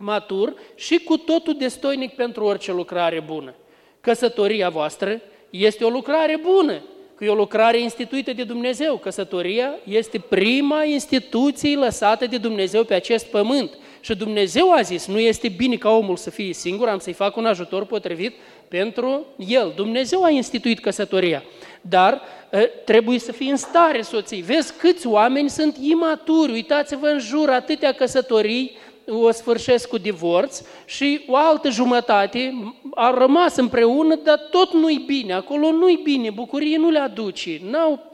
matur 0.03 0.53
și 0.75 0.97
cu 0.99 1.17
totul 1.17 1.55
destoinic 1.57 2.15
pentru 2.15 2.43
orice 2.43 2.71
lucrare 2.71 3.19
bună. 3.19 3.53
Căsătoria 4.01 4.69
voastră 4.69 5.21
este 5.49 5.83
o 5.83 5.89
lucrare 5.89 6.39
bună, 6.41 6.81
că 7.15 7.23
e 7.23 7.29
o 7.29 7.35
lucrare 7.35 7.79
instituită 7.79 8.33
de 8.33 8.43
Dumnezeu. 8.43 8.97
Căsătoria 8.97 9.75
este 9.83 10.19
prima 10.19 10.83
instituție 10.83 11.75
lăsată 11.75 12.25
de 12.25 12.37
Dumnezeu 12.37 12.83
pe 12.83 12.93
acest 12.93 13.25
pământ. 13.25 13.77
Și 13.99 14.15
Dumnezeu 14.15 14.71
a 14.71 14.81
zis, 14.81 15.07
nu 15.07 15.19
este 15.19 15.47
bine 15.47 15.75
ca 15.75 15.89
omul 15.89 16.15
să 16.15 16.29
fie 16.29 16.53
singur, 16.53 16.87
am 16.87 16.99
să-i 16.99 17.13
fac 17.13 17.35
un 17.37 17.45
ajutor 17.45 17.85
potrivit 17.85 18.33
pentru 18.67 19.25
el. 19.37 19.73
Dumnezeu 19.75 20.23
a 20.23 20.29
instituit 20.29 20.79
căsătoria, 20.79 21.43
dar 21.81 22.21
ă, 22.53 22.59
trebuie 22.85 23.19
să 23.19 23.31
fie 23.31 23.51
în 23.51 23.57
stare 23.57 24.01
soții. 24.01 24.41
Vezi 24.41 24.73
câți 24.77 25.07
oameni 25.07 25.49
sunt 25.49 25.77
imaturi, 25.81 26.51
uitați-vă 26.51 27.07
în 27.07 27.19
jur, 27.19 27.49
atâtea 27.49 27.91
căsătorii 27.91 28.77
o 29.07 29.31
sfârșesc 29.31 29.89
cu 29.89 29.97
divorț 29.97 30.61
și 30.85 31.21
o 31.27 31.35
altă 31.35 31.69
jumătate 31.69 32.53
a 32.95 33.13
rămas 33.17 33.55
împreună, 33.55 34.15
dar 34.15 34.39
tot 34.51 34.73
nu-i 34.73 35.03
bine, 35.05 35.33
acolo 35.33 35.71
nu-i 35.71 35.99
bine, 36.03 36.29
bucurie 36.29 36.77
nu 36.77 36.89
le 36.89 36.99
aduce, 36.99 37.61
n-au 37.69 38.11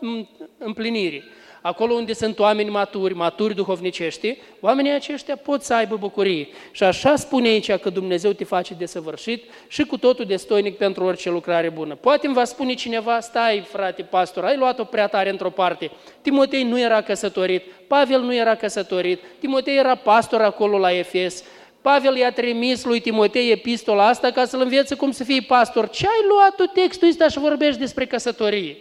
împlinire. 0.57 1.23
Acolo 1.61 1.93
unde 1.93 2.13
sunt 2.13 2.39
oameni 2.39 2.69
maturi, 2.69 3.13
maturi 3.13 3.55
duhovnicești, 3.55 4.37
oamenii 4.59 4.91
aceștia 4.91 5.35
pot 5.35 5.61
să 5.61 5.73
aibă 5.73 5.95
bucurie. 5.95 6.47
Și 6.71 6.83
așa 6.83 7.15
spune 7.15 7.47
aici 7.47 7.71
că 7.71 7.89
Dumnezeu 7.89 8.31
te 8.31 8.43
face 8.43 8.73
desăvârșit 8.73 9.43
și 9.67 9.83
cu 9.83 9.97
totul 9.97 10.25
destoinic 10.25 10.77
pentru 10.77 11.03
orice 11.03 11.29
lucrare 11.29 11.69
bună. 11.69 11.95
Poate 11.95 12.25
îmi 12.25 12.35
va 12.35 12.43
spune 12.43 12.73
cineva, 12.73 13.19
stai 13.19 13.67
frate 13.71 14.01
pastor, 14.01 14.43
ai 14.43 14.57
luat-o 14.57 14.83
prea 14.83 15.07
tare 15.07 15.29
într-o 15.29 15.49
parte. 15.49 15.91
Timotei 16.21 16.63
nu 16.63 16.79
era 16.79 17.01
căsătorit, 17.01 17.63
Pavel 17.87 18.21
nu 18.21 18.35
era 18.35 18.55
căsătorit, 18.55 19.19
Timotei 19.39 19.77
era 19.77 19.95
pastor 19.95 20.41
acolo 20.41 20.77
la 20.77 20.91
Efes, 20.91 21.43
Pavel 21.81 22.15
i-a 22.15 22.31
trimis 22.31 22.83
lui 22.83 22.99
Timotei 22.99 23.51
epistola 23.51 24.07
asta 24.07 24.31
ca 24.31 24.45
să-l 24.45 24.61
învețe 24.61 24.95
cum 24.95 25.11
să 25.11 25.23
fie 25.23 25.41
pastor. 25.47 25.89
Ce 25.89 26.07
ai 26.07 26.27
luat 26.29 26.55
tu 26.55 26.63
textul 26.63 27.07
ăsta 27.07 27.27
și 27.27 27.39
vorbești 27.39 27.79
despre 27.79 28.05
căsătorie? 28.05 28.77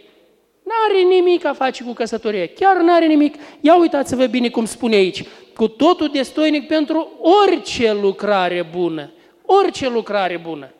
N-are 0.69 1.01
nimic 1.01 1.45
a 1.45 1.53
face 1.53 1.83
cu 1.83 1.93
căsătoria, 1.93 2.47
chiar 2.47 2.77
n-are 2.77 3.05
nimic. 3.05 3.35
Ia 3.61 3.77
uitați-vă 3.77 4.25
bine 4.25 4.49
cum 4.49 4.65
spune 4.65 4.95
aici, 4.95 5.23
cu 5.55 5.67
totul 5.67 6.07
destoinic 6.07 6.67
pentru 6.67 7.11
orice 7.45 7.93
lucrare 7.93 8.69
bună. 8.71 9.11
Orice 9.45 9.89
lucrare 9.89 10.37
bună. 10.37 10.73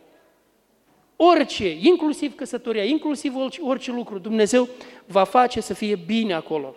Orice, 1.15 1.77
inclusiv 1.79 2.35
căsătoria, 2.35 2.83
inclusiv 2.83 3.35
orice, 3.35 3.61
orice 3.61 3.91
lucru, 3.91 4.17
Dumnezeu 4.17 4.67
va 5.05 5.23
face 5.23 5.61
să 5.61 5.73
fie 5.73 5.99
bine 6.05 6.33
acolo. 6.33 6.75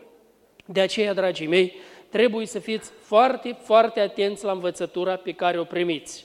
De 0.65 0.81
aceea, 0.81 1.15
dragii 1.15 1.47
mei, 1.47 1.73
trebuie 2.09 2.47
să 2.47 2.59
fiți 2.59 2.91
foarte, 3.01 3.57
foarte 3.63 4.01
atenți 4.01 4.45
la 4.45 4.53
învățătura 4.53 5.17
pe 5.17 5.33
care 5.33 5.59
o 5.59 5.65
primiți. 5.65 6.25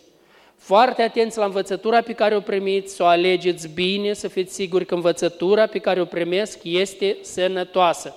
Foarte 0.57 1.01
atenți 1.01 1.37
la 1.37 1.45
învățătura 1.45 2.01
pe 2.01 2.13
care 2.13 2.35
o 2.35 2.39
primiți, 2.39 2.95
să 2.95 3.03
o 3.03 3.05
alegeți 3.05 3.69
bine, 3.73 4.13
să 4.13 4.27
fiți 4.27 4.53
siguri 4.53 4.85
că 4.85 4.93
învățătura 4.93 5.65
pe 5.65 5.79
care 5.79 6.01
o 6.01 6.05
primesc 6.05 6.59
este 6.63 7.17
sănătoasă. 7.21 8.15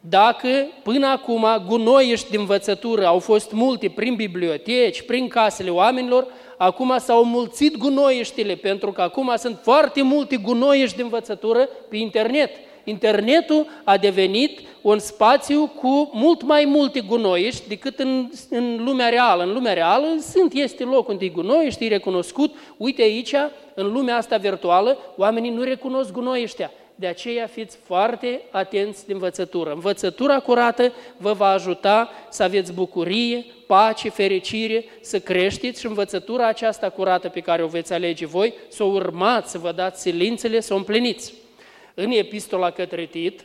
Dacă 0.00 0.48
până 0.82 1.06
acum 1.06 1.46
gunoiești 1.66 2.30
de 2.30 2.36
învățătură 2.36 3.06
au 3.06 3.18
fost 3.18 3.52
multe 3.52 3.88
prin 3.88 4.14
biblioteci, 4.14 5.02
prin 5.02 5.28
casele 5.28 5.70
oamenilor, 5.70 6.26
acum 6.56 6.94
s-au 6.98 7.24
mulțit 7.24 7.76
gunoieștile, 7.76 8.54
pentru 8.54 8.92
că 8.92 9.02
acum 9.02 9.32
sunt 9.36 9.58
foarte 9.62 10.02
multe 10.02 10.36
gunoiești 10.36 10.96
de 10.96 11.02
învățătură 11.02 11.68
pe 11.88 11.96
internet. 11.96 12.50
Internetul 12.84 13.66
a 13.84 13.96
devenit 13.96 14.60
un 14.80 14.98
spațiu 14.98 15.66
cu 15.66 16.10
mult 16.12 16.42
mai 16.42 16.64
multe 16.64 17.00
gunoiești 17.00 17.68
decât 17.68 17.98
în, 17.98 18.30
în 18.50 18.84
lumea 18.84 19.08
reală. 19.08 19.42
În 19.42 19.52
lumea 19.52 19.72
reală 19.72 20.06
sunt, 20.20 20.52
este 20.52 20.84
loc 20.84 21.08
unde 21.08 21.24
e 21.24 21.28
gunoiești, 21.28 21.84
e 21.84 21.88
recunoscut. 21.88 22.54
Uite 22.76 23.02
aici, 23.02 23.34
în 23.74 23.92
lumea 23.92 24.16
asta 24.16 24.36
virtuală, 24.36 24.98
oamenii 25.16 25.50
nu 25.50 25.62
recunosc 25.62 26.12
gunoieștia. 26.12 26.70
De 26.94 27.06
aceea 27.06 27.46
fiți 27.46 27.76
foarte 27.84 28.40
atenți 28.50 29.06
de 29.06 29.12
învățătură. 29.12 29.72
Învățătura 29.72 30.40
curată 30.40 30.92
vă 31.16 31.32
va 31.32 31.48
ajuta 31.48 32.10
să 32.30 32.42
aveți 32.42 32.72
bucurie, 32.72 33.44
pace, 33.66 34.10
fericire, 34.10 34.84
să 35.00 35.18
creșteți 35.18 35.80
și 35.80 35.86
învățătura 35.86 36.46
aceasta 36.46 36.88
curată 36.88 37.28
pe 37.28 37.40
care 37.40 37.62
o 37.62 37.66
veți 37.66 37.92
alege 37.92 38.26
voi, 38.26 38.54
să 38.68 38.82
o 38.82 38.86
urmați, 38.86 39.50
să 39.50 39.58
vă 39.58 39.72
dați 39.72 40.00
silințele, 40.00 40.60
să 40.60 40.74
o 40.74 40.76
împliniți. 40.76 41.43
În 41.94 42.10
epistola 42.10 42.70
către 42.70 43.06
Tit, 43.06 43.44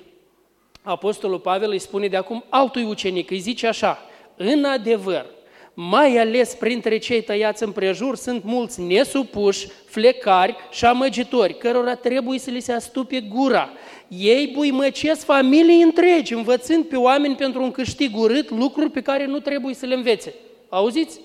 Apostolul 0.82 1.40
Pavel 1.40 1.70
îi 1.72 1.80
spune 1.80 2.08
de 2.08 2.16
acum 2.16 2.44
altui 2.50 2.84
ucenic, 2.84 3.30
îi 3.30 3.40
zice 3.40 3.68
așa, 3.68 3.98
în 4.36 4.64
adevăr, 4.64 5.26
mai 5.74 6.18
ales 6.18 6.54
printre 6.54 6.98
cei 6.98 7.22
tăiați 7.22 7.64
împrejur 7.64 8.16
sunt 8.16 8.44
mulți 8.44 8.82
nesupuși, 8.82 9.68
flecari 9.86 10.56
și 10.72 10.86
amăgitori, 10.86 11.58
cărora 11.58 11.96
trebuie 11.96 12.40
să 12.40 12.50
li 12.50 12.60
se 12.60 12.72
astupe 12.72 13.20
gura. 13.20 13.70
Ei 14.08 14.48
buimăcesc 14.48 15.26
familii 15.26 15.82
întregi, 15.82 16.34
învățând 16.34 16.86
pe 16.86 16.96
oameni 16.96 17.36
pentru 17.36 17.64
un 17.64 17.72
câștig 17.72 18.18
urât 18.18 18.50
lucruri 18.50 18.92
pe 18.92 19.02
care 19.02 19.26
nu 19.26 19.40
trebuie 19.40 19.74
să 19.74 19.86
le 19.86 19.94
învețe. 19.94 20.34
Auziți? 20.70 21.20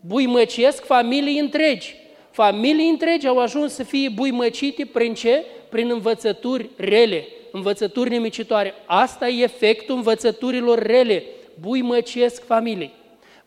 Buimăcesc 0.00 0.84
familii 0.84 1.38
întregi. 1.38 1.94
Familii 2.36 2.88
întregi 2.88 3.26
au 3.26 3.38
ajuns 3.38 3.72
să 3.72 3.82
fie 3.82 4.08
buimăcite 4.08 4.84
prin 4.84 5.14
ce? 5.14 5.44
Prin 5.68 5.90
învățături 5.90 6.70
rele, 6.76 7.26
învățături 7.52 8.10
nemicitoare. 8.10 8.74
Asta 8.86 9.28
e 9.28 9.42
efectul 9.42 9.96
învățăturilor 9.96 10.82
rele. 10.82 11.22
Buimăcesc 11.60 12.46
familii 12.46 12.92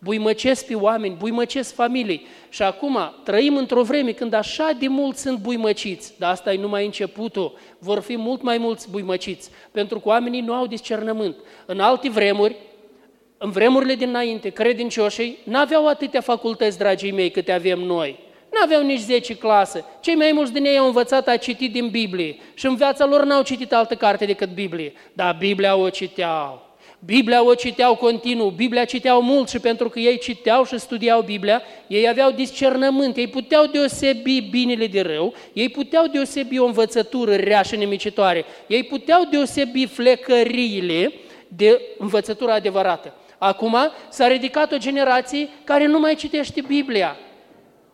buimăcesc 0.02 0.66
pe 0.66 0.76
oameni, 0.76 1.16
buimăcesc 1.20 1.74
familii. 1.74 2.28
Și 2.50 2.62
acum 2.62 2.98
trăim 3.24 3.58
într-o 3.58 3.84
vreme 3.84 4.12
când 4.12 4.34
așa 4.34 4.72
de 4.80 4.88
mulți 4.88 5.22
sunt 5.22 5.40
buimăciți, 5.40 6.14
dar 6.18 6.32
asta 6.32 6.54
e 6.54 6.58
numai 6.58 6.86
începutul, 6.86 7.58
vor 7.80 8.00
fi 8.00 8.18
mult 8.18 8.42
mai 8.42 8.58
mulți 8.58 8.90
buimăciți, 8.90 9.50
pentru 9.72 10.00
că 10.00 10.08
oamenii 10.08 10.42
nu 10.42 10.54
au 10.54 10.68
discernământ. 10.68 11.36
În 11.66 11.80
alte 11.80 12.10
vremuri, 12.10 12.56
în 13.38 13.52
vremurile 13.52 13.96
dinainte, 13.96 14.50
credincioșii 14.50 15.38
n-aveau 15.44 15.88
atâtea 15.88 16.22
facultăți, 16.22 16.78
dragii 16.78 17.12
mei, 17.12 17.32
câte 17.32 17.52
avem 17.52 17.80
noi. 17.80 18.28
N-aveau 18.60 18.82
nici 18.82 19.00
10 19.00 19.36
clasă. 19.36 19.86
Cei 20.00 20.16
mai 20.16 20.32
mulți 20.34 20.54
din 20.54 20.66
ei 20.66 20.78
au 20.78 20.86
învățat 20.86 21.28
a 21.28 21.38
citi 21.38 21.70
din 21.70 21.88
Biblie 21.88 22.36
și 22.54 22.66
în 22.66 22.76
viața 22.76 23.06
lor 23.06 23.24
n-au 23.24 23.42
citit 23.42 23.74
altă 23.74 23.96
carte 23.96 24.26
decât 24.26 24.50
Biblie. 24.50 24.94
Dar 25.14 25.36
Biblia 25.40 25.76
o 25.76 25.90
citeau. 25.90 26.68
Biblia 27.06 27.44
o 27.44 27.54
citeau 27.54 27.96
continuu, 27.96 28.50
Biblia 28.50 28.86
citeau 28.86 29.22
mult 29.22 29.50
și 29.50 29.60
pentru 29.60 29.90
că 29.90 30.00
ei 30.00 30.18
citeau 30.18 30.66
și 30.66 30.80
studiau 30.80 31.22
Biblia, 31.22 31.62
ei 31.88 32.08
aveau 32.08 32.32
discernământ, 32.32 33.18
ei 33.18 33.28
puteau 33.28 33.66
deosebi 33.66 34.42
binele 34.42 34.88
de 34.88 35.02
rău, 35.02 35.34
ei 35.54 35.70
puteau 35.70 36.08
deosebi 36.08 36.60
o 36.60 36.66
învățătură 36.66 37.36
rea 37.36 37.62
și 37.62 37.76
nemicitoare, 37.76 38.46
ei 38.68 38.84
puteau 38.84 39.24
deosebi 39.32 39.86
flecăriile 39.86 41.14
de 41.48 41.82
învățătura 41.98 42.54
adevărată. 42.54 43.14
Acum 43.38 43.78
s-a 44.10 44.28
ridicat 44.28 44.72
o 44.72 44.78
generație 44.78 45.50
care 45.64 45.86
nu 45.86 46.00
mai 46.00 46.16
citește 46.16 46.62
Biblia. 46.68 47.18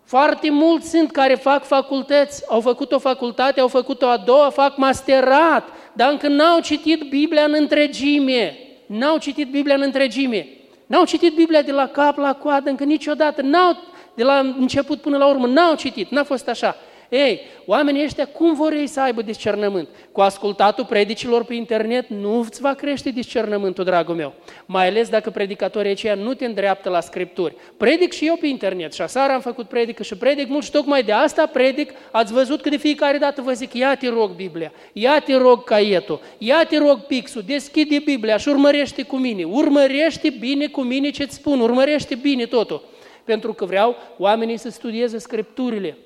Foarte 0.05 0.49
mulți 0.49 0.89
sunt 0.89 1.11
care 1.11 1.35
fac 1.35 1.63
facultăți, 1.63 2.43
au 2.47 2.61
făcut 2.61 2.91
o 2.91 2.99
facultate, 2.99 3.59
au 3.59 3.67
făcut 3.67 4.01
o 4.01 4.07
a 4.07 4.17
doua, 4.17 4.49
fac 4.49 4.77
masterat, 4.77 5.69
dar 5.93 6.11
încă 6.11 6.27
n-au 6.27 6.59
citit 6.59 7.09
Biblia 7.09 7.43
în 7.43 7.53
întregime. 7.57 8.57
N-au 8.85 9.17
citit 9.17 9.51
Biblia 9.51 9.75
în 9.75 9.81
întregime, 9.81 10.47
n-au 10.85 11.05
citit 11.05 11.35
Biblia 11.35 11.61
de 11.61 11.71
la 11.71 11.87
cap 11.87 12.17
la 12.17 12.33
coadă 12.33 12.69
încă 12.69 12.83
niciodată, 12.83 13.41
n-au, 13.41 13.77
de 14.13 14.23
la 14.23 14.39
început 14.39 15.01
până 15.01 15.17
la 15.17 15.27
urmă, 15.27 15.47
n-au 15.47 15.75
citit, 15.75 16.09
n-a 16.09 16.23
fost 16.23 16.47
așa. 16.47 16.75
Ei, 17.15 17.41
oamenii 17.65 18.03
ăștia 18.03 18.25
cum 18.25 18.53
vor 18.53 18.73
ei 18.73 18.87
să 18.87 19.01
aibă 19.01 19.21
discernământ? 19.21 19.87
Cu 20.11 20.21
ascultatul 20.21 20.85
predicilor 20.85 21.43
pe 21.43 21.53
internet 21.53 22.07
nu 22.07 22.39
îți 22.39 22.61
va 22.61 22.73
crește 22.73 23.09
discernământul, 23.09 23.83
dragul 23.83 24.15
meu. 24.15 24.33
Mai 24.65 24.87
ales 24.87 25.09
dacă 25.09 25.29
predicatorii 25.29 25.91
aceia 25.91 26.15
nu 26.15 26.33
te 26.33 26.45
îndreaptă 26.45 26.89
la 26.89 26.99
scripturi. 26.99 27.55
Predic 27.77 28.11
și 28.11 28.25
eu 28.25 28.35
pe 28.35 28.47
internet 28.47 28.93
și 28.93 29.01
aseară 29.01 29.33
am 29.33 29.39
făcut 29.41 29.67
predică 29.67 30.03
și 30.03 30.17
predic 30.17 30.49
mult 30.49 30.63
și 30.63 30.71
tocmai 30.71 31.03
de 31.03 31.11
asta 31.11 31.45
predic. 31.45 31.91
Ați 32.11 32.33
văzut 32.33 32.61
că 32.61 32.69
de 32.69 32.77
fiecare 32.77 33.17
dată 33.17 33.41
vă 33.41 33.51
zic, 33.51 33.73
ia 33.73 33.95
te 33.95 34.09
rog 34.09 34.31
Biblia, 34.31 34.71
ia 34.93 35.19
te 35.19 35.35
rog 35.35 35.63
caietul, 35.63 36.19
ia 36.37 36.65
te 36.69 36.77
rog 36.77 36.99
pixul, 36.99 37.43
deschide 37.45 37.99
Biblia 38.05 38.37
și 38.37 38.49
urmărește 38.49 39.03
cu 39.03 39.15
mine. 39.15 39.43
Urmărește 39.43 40.29
bine 40.39 40.67
cu 40.67 40.81
mine 40.81 41.09
ce-ți 41.09 41.35
spun, 41.35 41.59
urmărește 41.59 42.15
bine 42.15 42.45
totul. 42.45 42.83
Pentru 43.23 43.53
că 43.53 43.65
vreau 43.65 43.95
oamenii 44.17 44.57
să 44.57 44.69
studieze 44.69 45.17
scripturile 45.17 45.97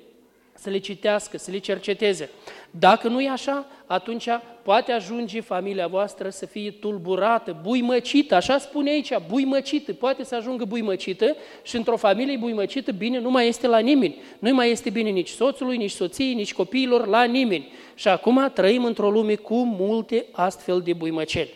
să 0.60 0.70
le 0.70 0.78
citească, 0.78 1.38
să 1.38 1.50
le 1.50 1.58
cerceteze. 1.58 2.30
Dacă 2.70 3.08
nu 3.08 3.20
e 3.20 3.28
așa, 3.28 3.66
atunci 3.86 4.28
poate 4.62 4.92
ajunge 4.92 5.40
familia 5.40 5.86
voastră 5.86 6.30
să 6.30 6.46
fie 6.46 6.70
tulburată, 6.70 7.60
buimăcită, 7.62 8.34
așa 8.34 8.58
spune 8.58 8.90
aici, 8.90 9.12
buimăcită, 9.28 9.92
poate 9.92 10.24
să 10.24 10.34
ajungă 10.34 10.64
buimăcită 10.64 11.36
și 11.62 11.76
într-o 11.76 11.96
familie 11.96 12.36
buimăcită 12.36 12.92
bine 12.92 13.18
nu 13.18 13.30
mai 13.30 13.48
este 13.48 13.66
la 13.66 13.78
nimeni. 13.78 14.16
Nu 14.38 14.54
mai 14.54 14.70
este 14.70 14.90
bine 14.90 15.10
nici 15.10 15.28
soțului, 15.28 15.76
nici 15.76 15.90
soției, 15.90 16.34
nici 16.34 16.54
copiilor, 16.54 17.06
la 17.06 17.24
nimeni. 17.24 17.72
Și 17.94 18.08
acum 18.08 18.50
trăim 18.54 18.84
într-o 18.84 19.10
lume 19.10 19.34
cu 19.34 19.64
multe 19.64 20.26
astfel 20.32 20.80
de 20.80 20.92
buimăceli. 20.92 21.54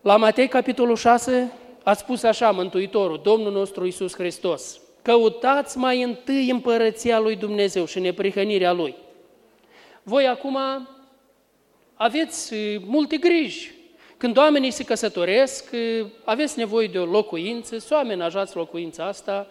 La 0.00 0.16
Matei, 0.16 0.48
capitolul 0.48 0.96
6, 0.96 1.52
a 1.82 1.92
spus 1.92 2.22
așa 2.22 2.50
Mântuitorul, 2.50 3.20
Domnul 3.22 3.52
nostru 3.52 3.84
Iisus 3.84 4.14
Hristos, 4.14 4.81
Căutați 5.02 5.78
mai 5.78 6.02
întâi 6.02 6.50
împărăția 6.50 7.18
lui 7.18 7.36
Dumnezeu 7.36 7.84
și 7.84 7.98
neprihănirea 7.98 8.72
lui. 8.72 8.94
Voi 10.02 10.26
acum 10.26 10.58
aveți 11.94 12.54
multe 12.86 13.16
griji. 13.16 13.72
Când 14.16 14.36
oamenii 14.36 14.70
se 14.70 14.84
căsătoresc, 14.84 15.70
aveți 16.24 16.58
nevoie 16.58 16.86
de 16.86 16.98
o 16.98 17.04
locuință, 17.04 17.78
să 17.78 17.94
o 17.94 17.98
amenajați 17.98 18.56
locuința 18.56 19.04
asta, 19.04 19.46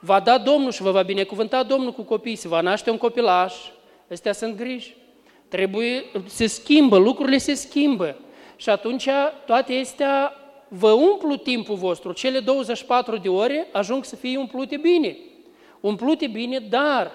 va 0.00 0.20
da 0.20 0.38
Domnul 0.38 0.70
și 0.70 0.82
vă 0.82 0.90
va 0.90 1.02
binecuvânta 1.02 1.62
Domnul 1.62 1.92
cu 1.92 2.02
copii, 2.02 2.36
se 2.36 2.48
va 2.48 2.60
naște 2.60 2.90
un 2.90 2.98
copilaș, 2.98 3.54
astea 4.10 4.32
sunt 4.32 4.56
griji. 4.56 4.96
Trebuie, 5.48 6.04
se 6.26 6.46
schimbă, 6.46 6.96
lucrurile 6.96 7.38
se 7.38 7.54
schimbă. 7.54 8.16
Și 8.56 8.70
atunci 8.70 9.08
toate 9.46 9.74
astea 9.74 10.32
vă 10.78 10.90
umplu 10.90 11.36
timpul 11.36 11.76
vostru, 11.76 12.12
cele 12.12 12.40
24 12.40 13.16
de 13.16 13.28
ore 13.28 13.66
ajung 13.72 14.04
să 14.04 14.16
fie 14.16 14.38
umplute 14.38 14.76
bine. 14.76 15.16
Umplute 15.80 16.26
bine, 16.26 16.58
dar 16.58 17.10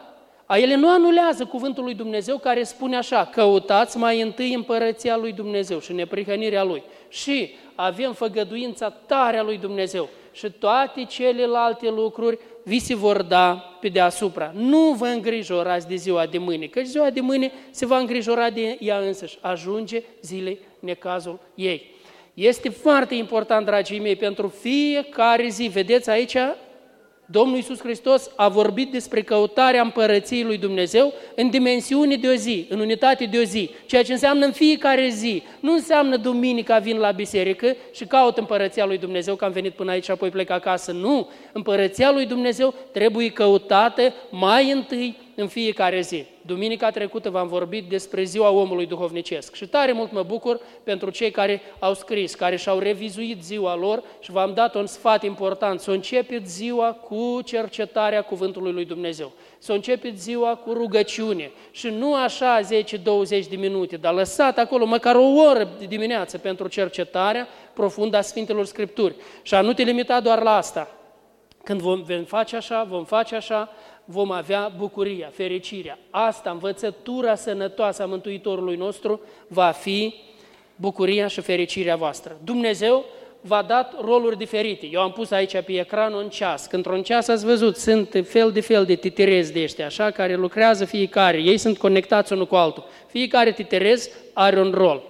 a 0.45 0.57
ele 0.57 0.75
nu 0.75 0.89
anulează 0.89 1.45
cuvântul 1.45 1.83
lui 1.83 1.93
Dumnezeu 1.93 2.37
care 2.37 2.63
spune 2.63 2.97
așa, 2.97 3.25
căutați 3.25 3.97
mai 3.97 4.21
întâi 4.21 4.53
împărăția 4.53 5.17
lui 5.17 5.31
Dumnezeu 5.31 5.79
și 5.79 5.93
neprihănirea 5.93 6.63
lui. 6.63 6.83
Și 7.09 7.49
avem 7.75 8.13
făgăduința 8.13 8.89
tare 8.89 9.37
a 9.37 9.43
lui 9.43 9.57
Dumnezeu 9.57 10.09
și 10.31 10.51
toate 10.51 11.03
celelalte 11.03 11.89
lucruri 11.89 12.39
vi 12.63 12.79
se 12.79 12.95
vor 12.95 13.21
da 13.21 13.77
pe 13.79 13.87
deasupra. 13.87 14.51
Nu 14.55 14.93
vă 14.97 15.05
îngrijorați 15.05 15.87
de 15.87 15.95
ziua 15.95 16.25
de 16.25 16.37
mâine, 16.37 16.65
că 16.65 16.81
ziua 16.83 17.09
de 17.09 17.21
mâine 17.21 17.51
se 17.71 17.85
va 17.85 17.97
îngrijora 17.97 18.49
de 18.49 18.77
ea 18.79 18.97
însăși. 18.97 19.37
Ajunge 19.41 20.03
zilei 20.21 20.59
necazul 20.79 21.39
ei. 21.55 21.97
Este 22.39 22.69
foarte 22.69 23.15
important, 23.15 23.65
dragii 23.65 23.99
mei, 23.99 24.15
pentru 24.15 24.53
fiecare 24.61 25.47
zi. 25.47 25.63
Vedeți 25.63 26.09
aici, 26.09 26.35
Domnul 27.25 27.55
Iisus 27.55 27.79
Hristos 27.79 28.31
a 28.35 28.47
vorbit 28.47 28.91
despre 28.91 29.21
căutarea 29.21 29.81
împărăției 29.81 30.43
lui 30.43 30.57
Dumnezeu 30.57 31.13
în 31.35 31.49
dimensiune 31.49 32.15
de 32.15 32.27
o 32.27 32.33
zi, 32.33 32.65
în 32.69 32.79
unitate 32.79 33.25
de 33.25 33.37
o 33.37 33.43
zi, 33.43 33.69
ceea 33.85 34.03
ce 34.03 34.11
înseamnă 34.11 34.45
în 34.45 34.51
fiecare 34.51 35.07
zi. 35.07 35.43
Nu 35.59 35.71
înseamnă 35.71 36.17
duminica 36.17 36.77
vin 36.77 36.97
la 36.97 37.11
biserică 37.11 37.75
și 37.91 38.05
caut 38.05 38.37
împărăția 38.37 38.85
lui 38.85 38.97
Dumnezeu, 38.97 39.35
că 39.35 39.45
am 39.45 39.51
venit 39.51 39.73
până 39.73 39.91
aici 39.91 40.03
și 40.03 40.11
apoi 40.11 40.29
plec 40.29 40.49
acasă. 40.49 40.91
Nu! 40.91 41.29
Împărăția 41.51 42.11
lui 42.11 42.25
Dumnezeu 42.25 42.73
trebuie 42.91 43.29
căutată 43.29 44.13
mai 44.29 44.71
întâi 44.71 45.17
în 45.39 45.47
fiecare 45.47 46.01
zi. 46.01 46.25
Duminica 46.41 46.89
trecută 46.89 47.29
v-am 47.29 47.47
vorbit 47.47 47.89
despre 47.89 48.23
ziua 48.23 48.49
omului 48.49 48.85
duhovnicesc 48.85 49.55
și 49.55 49.67
tare 49.67 49.91
mult 49.91 50.11
mă 50.11 50.23
bucur 50.23 50.59
pentru 50.83 51.09
cei 51.09 51.31
care 51.31 51.61
au 51.79 51.93
scris, 51.93 52.35
care 52.35 52.55
și-au 52.55 52.79
revizuit 52.79 53.43
ziua 53.43 53.75
lor 53.75 54.03
și 54.19 54.31
v-am 54.31 54.53
dat 54.53 54.75
un 54.75 54.85
sfat 54.85 55.23
important, 55.23 55.79
să 55.79 55.91
începeți 55.91 56.51
ziua 56.51 56.91
cu 56.91 57.39
cercetarea 57.45 58.21
cuvântului 58.21 58.71
lui 58.71 58.85
Dumnezeu, 58.85 59.31
să 59.57 59.71
începeți 59.71 60.21
ziua 60.21 60.55
cu 60.55 60.73
rugăciune 60.73 61.51
și 61.71 61.87
nu 61.87 62.15
așa 62.15 62.59
10-20 62.61 62.63
de 63.49 63.55
minute, 63.55 63.97
dar 63.97 64.13
lăsat 64.13 64.57
acolo 64.57 64.85
măcar 64.85 65.15
o 65.15 65.25
oră 65.25 65.69
de 65.79 65.85
dimineață 65.85 66.37
pentru 66.37 66.67
cercetarea 66.67 67.47
profundă 67.73 68.17
a 68.17 68.21
Sfintelor 68.21 68.65
Scripturi 68.65 69.15
și 69.41 69.53
a 69.53 69.61
nu 69.61 69.73
te 69.73 69.83
limita 69.83 70.19
doar 70.19 70.41
la 70.41 70.55
asta. 70.55 70.93
Când 71.63 71.81
vom 71.81 72.03
face 72.25 72.55
așa, 72.55 72.83
vom 72.83 73.03
face 73.05 73.35
așa, 73.35 73.69
vom 74.11 74.31
avea 74.31 74.71
bucuria, 74.77 75.29
fericirea. 75.33 75.97
Asta, 76.09 76.49
învățătura 76.49 77.35
sănătoasă 77.35 78.01
a 78.01 78.05
Mântuitorului 78.05 78.75
nostru, 78.75 79.21
va 79.47 79.71
fi 79.71 80.13
bucuria 80.75 81.27
și 81.27 81.41
fericirea 81.41 81.95
voastră. 81.95 82.37
Dumnezeu 82.43 83.05
v-a 83.41 83.61
dat 83.61 84.03
roluri 84.03 84.37
diferite. 84.37 84.87
Eu 84.91 85.01
am 85.01 85.11
pus 85.11 85.31
aici 85.31 85.61
pe 85.61 85.71
ecran 85.71 86.13
un 86.13 86.29
ceas. 86.29 86.65
Când 86.65 86.85
într-un 86.85 87.03
ceas 87.03 87.27
ați 87.27 87.45
văzut, 87.45 87.75
sunt 87.77 88.23
fel 88.27 88.51
de 88.51 88.61
fel 88.61 88.85
de 88.85 88.95
titirezi 88.95 89.53
de 89.53 89.61
ăștia, 89.63 89.85
așa, 89.85 90.11
care 90.11 90.35
lucrează 90.35 90.85
fiecare. 90.85 91.37
Ei 91.37 91.57
sunt 91.57 91.77
conectați 91.77 92.33
unul 92.33 92.47
cu 92.47 92.55
altul. 92.55 92.85
Fiecare 93.07 93.51
titirez 93.51 94.09
are 94.33 94.59
un 94.59 94.71
rol. 94.71 95.03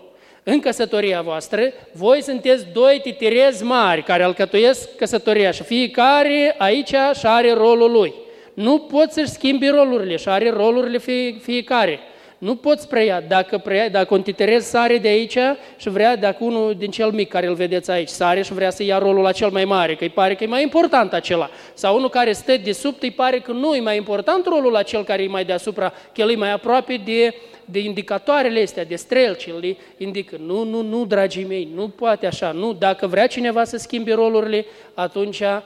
În 0.43 0.59
căsătoria 0.59 1.21
voastră, 1.21 1.61
voi 1.93 2.21
sunteți 2.23 2.65
doi 2.73 2.99
titirezi 3.03 3.63
mari 3.63 4.03
care 4.03 4.23
alcătuiesc 4.23 4.95
căsătoria 4.95 5.51
și 5.51 5.63
fiecare 5.63 6.55
aici 6.57 6.95
și 7.13 7.25
are 7.25 7.53
rolul 7.53 7.91
lui. 7.91 8.13
Nu 8.61 8.77
poți 8.77 9.13
să-și 9.13 9.29
schimbi 9.29 9.67
rolurile 9.67 10.15
și 10.15 10.29
are 10.29 10.49
rolurile 10.49 10.97
fie, 10.97 11.35
fiecare. 11.41 11.99
Nu 12.37 12.55
poți 12.55 12.87
preia. 12.87 13.23
Dacă, 13.27 13.57
preia, 13.57 13.89
dacă 13.89 14.13
un 14.13 14.21
titerez 14.21 14.65
sare 14.65 14.97
de 14.97 15.07
aici 15.07 15.37
și 15.77 15.89
vrea, 15.89 16.15
dacă 16.15 16.43
unul 16.43 16.75
din 16.77 16.91
cel 16.91 17.11
mic 17.11 17.29
care 17.29 17.47
îl 17.47 17.53
vedeți 17.53 17.91
aici 17.91 18.07
sare 18.07 18.41
și 18.41 18.53
vrea 18.53 18.69
să 18.69 18.83
ia 18.83 18.97
rolul 18.97 19.23
la 19.23 19.31
cel 19.31 19.49
mai 19.49 19.65
mare, 19.65 19.95
că 19.95 20.03
îi 20.03 20.09
pare 20.09 20.35
că 20.35 20.43
e 20.43 20.47
mai 20.47 20.61
important 20.61 21.13
acela. 21.13 21.49
Sau 21.73 21.95
unul 21.95 22.09
care 22.09 22.31
stă 22.31 22.57
de 22.57 22.71
sub, 22.71 22.95
îi 22.99 23.11
pare 23.11 23.39
că 23.39 23.51
nu 23.51 23.75
e 23.75 23.79
mai 23.79 23.97
important 23.97 24.45
rolul 24.45 24.71
la 24.71 24.81
cel 24.81 25.03
care 25.03 25.23
e 25.23 25.27
mai 25.27 25.45
deasupra, 25.45 25.89
că 25.89 26.21
el 26.21 26.31
e 26.31 26.35
mai 26.35 26.51
aproape 26.51 27.01
de, 27.05 27.33
de 27.65 27.79
indicatoarele 27.79 28.61
astea, 28.61 28.85
de 28.85 28.95
strelci, 28.95 29.47
îl 29.55 29.77
indică. 29.97 30.37
Nu, 30.45 30.63
nu, 30.63 30.81
nu, 30.81 31.05
dragii 31.05 31.45
mei, 31.45 31.67
nu 31.75 31.87
poate 31.87 32.25
așa. 32.25 32.51
Nu, 32.51 32.73
dacă 32.73 33.07
vrea 33.07 33.27
cineva 33.27 33.63
să 33.63 33.77
schimbe 33.77 34.13
rolurile, 34.13 34.65
atunci 34.93 35.41
Ă, 35.41 35.63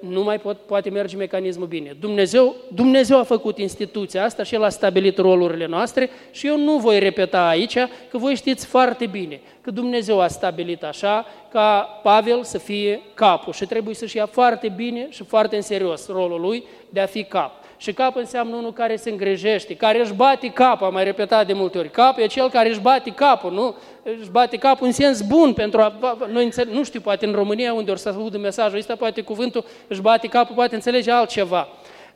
nu 0.00 0.22
mai 0.22 0.38
pot, 0.38 0.56
poate 0.56 0.90
merge 0.90 1.16
mecanismul 1.16 1.66
bine. 1.66 1.96
Dumnezeu, 2.00 2.54
Dumnezeu 2.72 3.18
a 3.18 3.22
făcut 3.22 3.58
instituția 3.58 4.24
asta 4.24 4.42
și 4.42 4.54
El 4.54 4.62
a 4.62 4.68
stabilit 4.68 5.18
rolurile 5.18 5.66
noastre 5.66 6.10
și 6.30 6.46
eu 6.46 6.58
nu 6.58 6.78
voi 6.78 6.98
repeta 6.98 7.48
aici, 7.48 7.76
că 8.08 8.18
voi 8.18 8.34
știți 8.34 8.66
foarte 8.66 9.06
bine 9.06 9.40
că 9.60 9.70
Dumnezeu 9.70 10.20
a 10.20 10.28
stabilit 10.28 10.82
așa 10.82 11.26
ca 11.52 12.00
Pavel 12.02 12.42
să 12.44 12.58
fie 12.58 13.00
capul 13.14 13.52
și 13.52 13.66
trebuie 13.66 13.94
să-și 13.94 14.16
ia 14.16 14.26
foarte 14.26 14.68
bine 14.76 15.06
și 15.10 15.24
foarte 15.24 15.56
în 15.56 15.62
serios 15.62 16.08
rolul 16.08 16.40
lui 16.40 16.64
de 16.88 17.00
a 17.00 17.06
fi 17.06 17.24
cap. 17.24 17.57
Și 17.80 17.92
cap 17.92 18.16
înseamnă 18.16 18.56
unul 18.56 18.72
care 18.72 18.96
se 18.96 19.10
îngrijește, 19.10 19.76
care 19.76 20.00
își 20.00 20.14
bate 20.14 20.48
capul, 20.48 20.86
am 20.86 20.92
mai 20.92 21.04
repetat 21.04 21.46
de 21.46 21.52
multe 21.52 21.78
ori. 21.78 21.90
Cap 21.90 22.18
e 22.18 22.26
cel 22.26 22.50
care 22.50 22.68
își 22.68 22.80
bate 22.80 23.10
capul, 23.10 23.52
nu? 23.52 23.74
Își 24.20 24.30
bate 24.30 24.56
capul 24.56 24.86
în 24.86 24.92
sens 24.92 25.20
bun 25.20 25.52
pentru 25.52 25.80
a... 25.80 26.16
Noi 26.30 26.50
nu 26.70 26.84
știu, 26.84 27.00
poate 27.00 27.26
în 27.26 27.32
România, 27.32 27.72
unde 27.72 27.90
ori 27.90 28.00
să 28.00 28.08
audă 28.08 28.38
mesajul 28.38 28.78
ăsta, 28.78 28.96
poate 28.96 29.20
cuvântul 29.20 29.64
își 29.86 30.00
bate 30.00 30.26
capul, 30.26 30.54
poate 30.54 30.74
înțelege 30.74 31.10
altceva. 31.10 31.68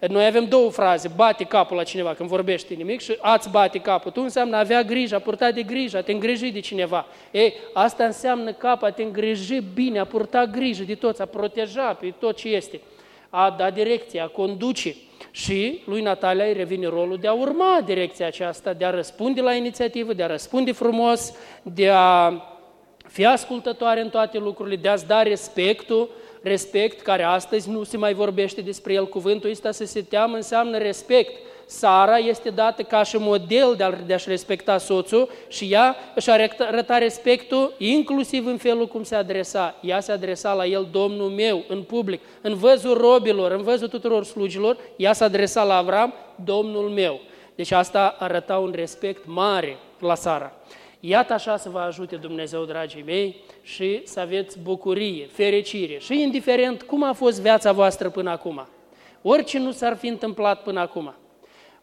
Noi 0.09 0.27
avem 0.27 0.45
două 0.45 0.71
fraze, 0.71 1.11
bate 1.17 1.45
capul 1.45 1.77
la 1.77 1.83
cineva 1.83 2.15
când 2.15 2.29
vorbește 2.29 2.75
nimic 2.75 3.01
și 3.01 3.17
ați 3.21 3.51
bate 3.51 3.79
capul. 3.79 4.11
Tu 4.11 4.21
înseamnă 4.23 4.57
a 4.57 4.59
avea 4.59 4.83
grijă, 4.83 5.15
a 5.15 5.19
purta 5.19 5.51
de 5.51 5.63
grijă, 5.63 5.97
a 5.97 6.03
te 6.03 6.13
îngriji 6.13 6.51
de 6.51 6.61
cineva. 6.61 7.07
Ei, 7.31 7.55
asta 7.73 8.05
înseamnă 8.05 8.53
cap, 8.53 8.83
a 8.83 8.91
te 8.91 9.03
îngriji 9.03 9.63
bine, 9.75 9.99
a 9.99 10.05
purta 10.05 10.45
grijă 10.45 10.83
de 10.83 10.95
toți, 10.95 11.21
a 11.21 11.25
proteja 11.25 11.83
pe 11.83 12.15
tot 12.19 12.37
ce 12.37 12.49
este, 12.49 12.81
a 13.31 13.55
da 13.59 13.71
direcție, 13.71 14.21
a 14.21 14.27
conduce. 14.27 14.95
Și 15.31 15.83
lui 15.87 16.03
Natalia 16.03 16.45
îi 16.45 16.53
revine 16.53 16.87
rolul 16.87 17.19
de 17.21 17.29
a 17.29 17.33
urma 17.33 17.83
direcția 17.85 18.27
aceasta, 18.27 18.73
de 18.73 18.85
a 18.85 18.91
răspunde 18.91 19.41
la 19.41 19.55
inițiativă, 19.55 20.13
de 20.13 20.23
a 20.23 20.27
răspunde 20.27 20.73
frumos, 20.73 21.35
de 21.63 21.89
a 21.89 22.33
fi 23.09 23.27
ascultătoare 23.27 24.01
în 24.01 24.09
toate 24.09 24.39
lucrurile, 24.39 24.77
de 24.77 24.89
a-ți 24.89 25.07
da 25.07 25.23
respectul, 25.23 26.11
respect 26.43 27.01
care 27.01 27.23
astăzi 27.23 27.71
nu 27.71 27.83
se 27.83 27.97
mai 27.97 28.15
vorbește 28.15 28.61
despre 28.61 28.93
el. 28.93 29.09
Cuvântul 29.09 29.51
ăsta 29.51 29.71
să 29.71 29.85
se 29.85 30.03
teamă 30.03 30.37
înseamnă 30.37 30.79
respect. 30.79 31.33
Sara 31.73 32.17
este 32.17 32.51
dată 32.51 32.83
ca 32.83 33.03
și 33.03 33.17
model 33.17 33.75
de 34.07 34.15
a-și 34.15 34.29
respecta 34.29 34.79
soțul 34.79 35.29
și 35.49 35.69
ea 35.71 35.97
își 36.15 36.31
arăta 36.31 36.99
respectul 36.99 37.75
inclusiv 37.79 38.47
în 38.47 38.57
felul 38.57 38.87
cum 38.87 39.03
se 39.03 39.15
adresa. 39.15 39.75
Ea 39.81 40.01
se 40.01 40.13
adresa 40.13 40.53
la 40.53 40.67
el, 40.67 40.89
Domnul 40.91 41.29
meu, 41.29 41.65
în 41.69 41.83
public, 41.83 42.21
în 42.41 42.55
văzul 42.55 42.97
robilor, 42.97 43.51
în 43.51 43.63
văzul 43.63 43.89
tuturor 43.89 44.25
slugilor, 44.25 44.77
ea 44.97 45.13
se 45.13 45.25
adresa 45.25 45.65
la 45.65 45.77
Avram, 45.77 46.15
Domnul 46.45 46.89
meu. 46.89 47.21
Deci 47.55 47.71
asta 47.71 48.17
arăta 48.19 48.59
un 48.59 48.73
respect 48.75 49.23
mare 49.27 49.77
la 49.99 50.15
Sara. 50.15 50.53
Iată 51.01 51.33
așa 51.33 51.57
să 51.57 51.69
vă 51.69 51.79
ajute 51.79 52.17
Dumnezeu, 52.17 52.65
dragii 52.65 53.03
mei, 53.07 53.45
și 53.63 54.01
să 54.05 54.21
aveți 54.21 54.59
bucurie, 54.59 55.29
fericire 55.33 55.99
și 55.99 56.23
indiferent 56.23 56.83
cum 56.83 57.03
a 57.03 57.13
fost 57.13 57.41
viața 57.41 57.73
voastră 57.73 58.11
până 58.11 58.31
acum. 58.31 58.69
Orice 59.23 59.59
nu 59.59 59.71
s-ar 59.71 59.97
fi 59.97 60.07
întâmplat 60.07 60.63
până 60.63 60.81
acum. 60.81 61.15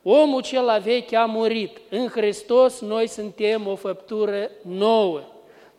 Omul 0.03 0.41
cel 0.41 0.81
vechi 0.83 1.13
a 1.13 1.25
murit. 1.25 1.77
În 1.89 2.07
Hristos 2.07 2.81
noi 2.81 3.07
suntem 3.07 3.67
o 3.67 3.75
făptură 3.75 4.49
nouă. 4.61 5.21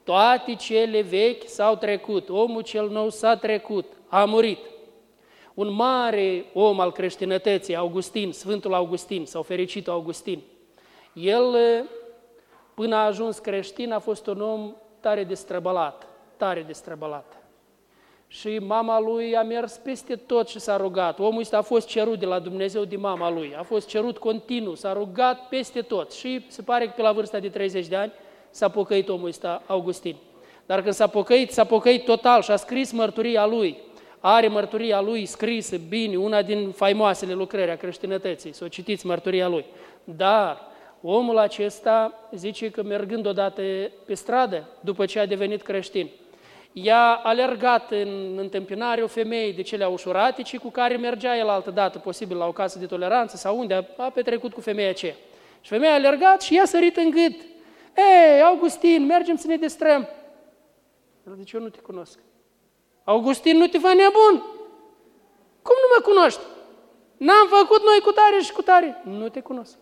Toate 0.04 0.54
cele 0.54 1.00
vechi 1.00 1.48
s-au 1.48 1.76
trecut. 1.76 2.28
Omul 2.28 2.62
cel 2.62 2.88
nou 2.88 3.08
s-a 3.08 3.36
trecut, 3.36 3.92
a 4.08 4.24
murit. 4.24 4.58
Un 5.54 5.72
mare 5.72 6.44
om 6.52 6.80
al 6.80 6.92
creștinătății, 6.92 7.76
Augustin, 7.76 8.32
Sfântul 8.32 8.74
Augustin 8.74 9.26
sau 9.26 9.42
fericitul 9.42 9.92
Augustin, 9.92 10.42
el, 11.12 11.56
până 12.74 12.96
a 12.96 13.04
ajuns 13.04 13.38
creștin, 13.38 13.92
a 13.92 13.98
fost 13.98 14.26
un 14.26 14.40
om 14.40 14.74
tare 15.00 15.24
destrăbălat, 15.24 16.06
tare 16.36 16.62
destrăbălat 16.62 17.39
și 18.32 18.58
mama 18.58 19.00
lui 19.00 19.36
a 19.36 19.42
mers 19.42 19.76
peste 19.76 20.16
tot 20.16 20.48
și 20.48 20.58
s-a 20.58 20.76
rugat. 20.76 21.18
Omul 21.18 21.40
ăsta 21.40 21.56
a 21.56 21.62
fost 21.62 21.88
cerut 21.88 22.18
de 22.18 22.26
la 22.26 22.38
Dumnezeu 22.38 22.84
de 22.84 22.96
mama 22.96 23.30
lui, 23.30 23.54
a 23.58 23.62
fost 23.62 23.88
cerut 23.88 24.18
continuu, 24.18 24.74
s-a 24.74 24.92
rugat 24.92 25.48
peste 25.48 25.80
tot 25.80 26.12
și 26.12 26.44
se 26.48 26.62
pare 26.62 26.84
că 26.84 26.92
pe 26.96 27.02
la 27.02 27.12
vârsta 27.12 27.38
de 27.38 27.48
30 27.48 27.86
de 27.86 27.96
ani 27.96 28.12
s-a 28.50 28.68
pocăit 28.68 29.08
omul 29.08 29.28
ăsta, 29.28 29.62
Augustin. 29.66 30.16
Dar 30.66 30.82
când 30.82 30.94
s-a 30.94 31.06
pocăit, 31.06 31.50
s-a 31.50 31.64
pocăit 31.64 32.04
total 32.04 32.42
și 32.42 32.50
a 32.50 32.56
scris 32.56 32.92
mărturia 32.92 33.46
lui. 33.46 33.76
Are 34.20 34.48
mărturia 34.48 35.00
lui 35.00 35.26
scrisă, 35.26 35.76
bine, 35.88 36.16
una 36.16 36.42
din 36.42 36.70
faimoasele 36.70 37.32
lucrări 37.32 37.70
a 37.70 37.76
creștinătății, 37.76 38.52
să 38.52 38.64
o 38.64 38.68
citiți 38.68 39.06
mărturia 39.06 39.48
lui. 39.48 39.64
Dar 40.04 40.60
omul 41.02 41.38
acesta 41.38 42.28
zice 42.34 42.70
că 42.70 42.82
mergând 42.82 43.26
odată 43.26 43.62
pe 44.06 44.14
stradă, 44.14 44.68
după 44.80 45.06
ce 45.06 45.18
a 45.18 45.26
devenit 45.26 45.62
creștin, 45.62 46.10
i-a 46.72 47.20
alergat 47.22 47.90
în 47.90 48.34
întâmpinare 48.38 49.02
o 49.02 49.06
femeie 49.06 49.52
de 49.52 49.62
cele 49.62 49.86
ușurate, 49.86 50.42
ci 50.42 50.58
cu 50.58 50.70
care 50.70 50.96
mergea 50.96 51.36
el 51.36 51.48
altă 51.48 51.70
dată, 51.70 51.98
posibil 51.98 52.36
la 52.36 52.46
o 52.46 52.52
casă 52.52 52.78
de 52.78 52.86
toleranță 52.86 53.36
sau 53.36 53.58
unde 53.58 53.74
a, 53.74 54.02
a 54.02 54.10
petrecut 54.10 54.52
cu 54.52 54.60
femeia 54.60 54.88
aceea. 54.88 55.14
Și 55.60 55.70
femeia 55.70 55.92
a 55.92 55.94
alergat 55.94 56.42
și 56.42 56.54
i-a 56.54 56.64
sărit 56.64 56.96
în 56.96 57.10
gât. 57.10 57.40
Ei, 57.96 58.40
Augustin, 58.42 59.06
mergem 59.06 59.36
să 59.36 59.46
ne 59.46 59.56
distrăm. 59.56 60.08
El 61.26 61.34
zice, 61.36 61.56
eu 61.56 61.62
nu 61.62 61.68
te 61.68 61.78
cunosc. 61.78 62.18
Augustin, 63.04 63.56
nu 63.56 63.66
te 63.66 63.78
va 63.78 63.92
nebun. 63.92 64.44
Cum 65.62 65.76
nu 65.82 65.88
mă 65.94 66.02
cunoști? 66.04 66.40
N-am 67.16 67.46
făcut 67.48 67.82
noi 67.82 68.00
cu 68.00 68.12
tare 68.12 68.38
și 68.40 68.52
cu 68.52 68.62
tare. 68.62 69.02
Nu 69.04 69.28
te 69.28 69.40
cunosc. 69.40 69.76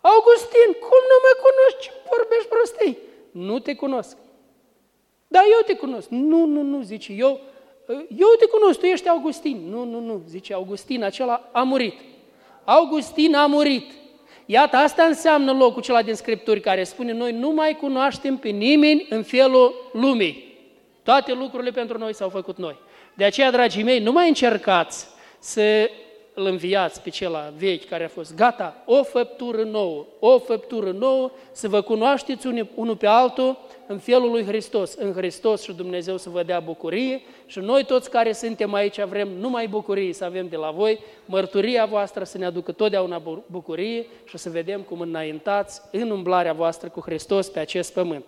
Augustin, 0.00 0.68
cum 0.86 1.02
nu 1.10 1.16
mă 1.24 1.32
cunoști? 1.44 1.80
Ce 1.84 1.90
vorbești 2.10 2.48
prostii? 2.48 2.98
Nu 3.30 3.58
te 3.58 3.74
cunosc. 3.74 4.16
Da, 5.26 5.38
eu 5.38 5.64
te 5.66 5.74
cunosc. 5.74 6.08
Nu, 6.08 6.44
nu, 6.46 6.62
nu, 6.62 6.82
zice, 6.82 7.12
eu, 7.12 7.40
eu 8.08 8.28
te 8.38 8.46
cunosc, 8.46 8.78
tu 8.78 8.86
ești 8.86 9.08
Augustin. 9.08 9.60
Nu, 9.70 9.84
nu, 9.84 10.00
nu, 10.00 10.22
zice, 10.28 10.54
Augustin 10.54 11.02
acela 11.02 11.48
a 11.52 11.62
murit. 11.62 11.94
Augustin 12.64 13.34
a 13.34 13.46
murit. 13.46 13.92
Iată, 14.46 14.76
asta 14.76 15.02
înseamnă 15.02 15.52
locul 15.52 15.80
acela 15.80 16.02
din 16.02 16.14
Scripturi 16.14 16.60
care 16.60 16.84
spune, 16.84 17.12
noi 17.12 17.32
nu 17.32 17.50
mai 17.50 17.76
cunoaștem 17.76 18.36
pe 18.36 18.48
nimeni 18.48 19.06
în 19.10 19.22
felul 19.22 19.90
lumii. 19.92 20.52
Toate 21.02 21.32
lucrurile 21.32 21.70
pentru 21.70 21.98
noi 21.98 22.14
s-au 22.14 22.28
făcut 22.28 22.56
noi. 22.56 22.76
De 23.14 23.24
aceea, 23.24 23.50
dragii 23.50 23.82
mei, 23.82 24.00
nu 24.00 24.12
mai 24.12 24.28
încercați 24.28 25.06
să 25.38 25.90
îl 26.34 26.46
înviați 26.46 27.02
pe 27.02 27.10
cela 27.10 27.52
vechi 27.56 27.88
care 27.88 28.04
a 28.04 28.08
fost 28.08 28.34
gata, 28.34 28.82
o 28.86 29.02
făptură 29.02 29.62
nouă, 29.62 30.06
o 30.18 30.38
făptură 30.38 30.90
nouă, 30.90 31.30
să 31.52 31.68
vă 31.68 31.80
cunoașteți 31.80 32.46
unul 32.74 32.96
pe 32.96 33.06
altul 33.06 33.58
în 33.86 33.98
felul 33.98 34.30
lui 34.30 34.44
Hristos, 34.44 34.94
în 34.94 35.12
Hristos 35.12 35.62
și 35.62 35.72
Dumnezeu 35.72 36.16
să 36.16 36.30
vă 36.30 36.42
dea 36.42 36.60
bucurie 36.60 37.20
și 37.46 37.58
noi 37.58 37.84
toți 37.84 38.10
care 38.10 38.32
suntem 38.32 38.74
aici 38.74 39.00
vrem 39.00 39.28
numai 39.28 39.68
bucurie 39.68 40.12
să 40.12 40.24
avem 40.24 40.48
de 40.48 40.56
la 40.56 40.70
voi, 40.70 40.98
mărturia 41.24 41.84
voastră 41.84 42.24
să 42.24 42.38
ne 42.38 42.44
aducă 42.44 42.72
totdeauna 42.72 43.22
bucurie 43.46 44.06
și 44.24 44.38
să 44.38 44.50
vedem 44.50 44.80
cum 44.80 45.00
înaintați 45.00 45.80
în 45.90 46.10
umblarea 46.10 46.52
voastră 46.52 46.88
cu 46.88 47.00
Hristos 47.00 47.48
pe 47.48 47.58
acest 47.58 47.92
pământ. 47.92 48.22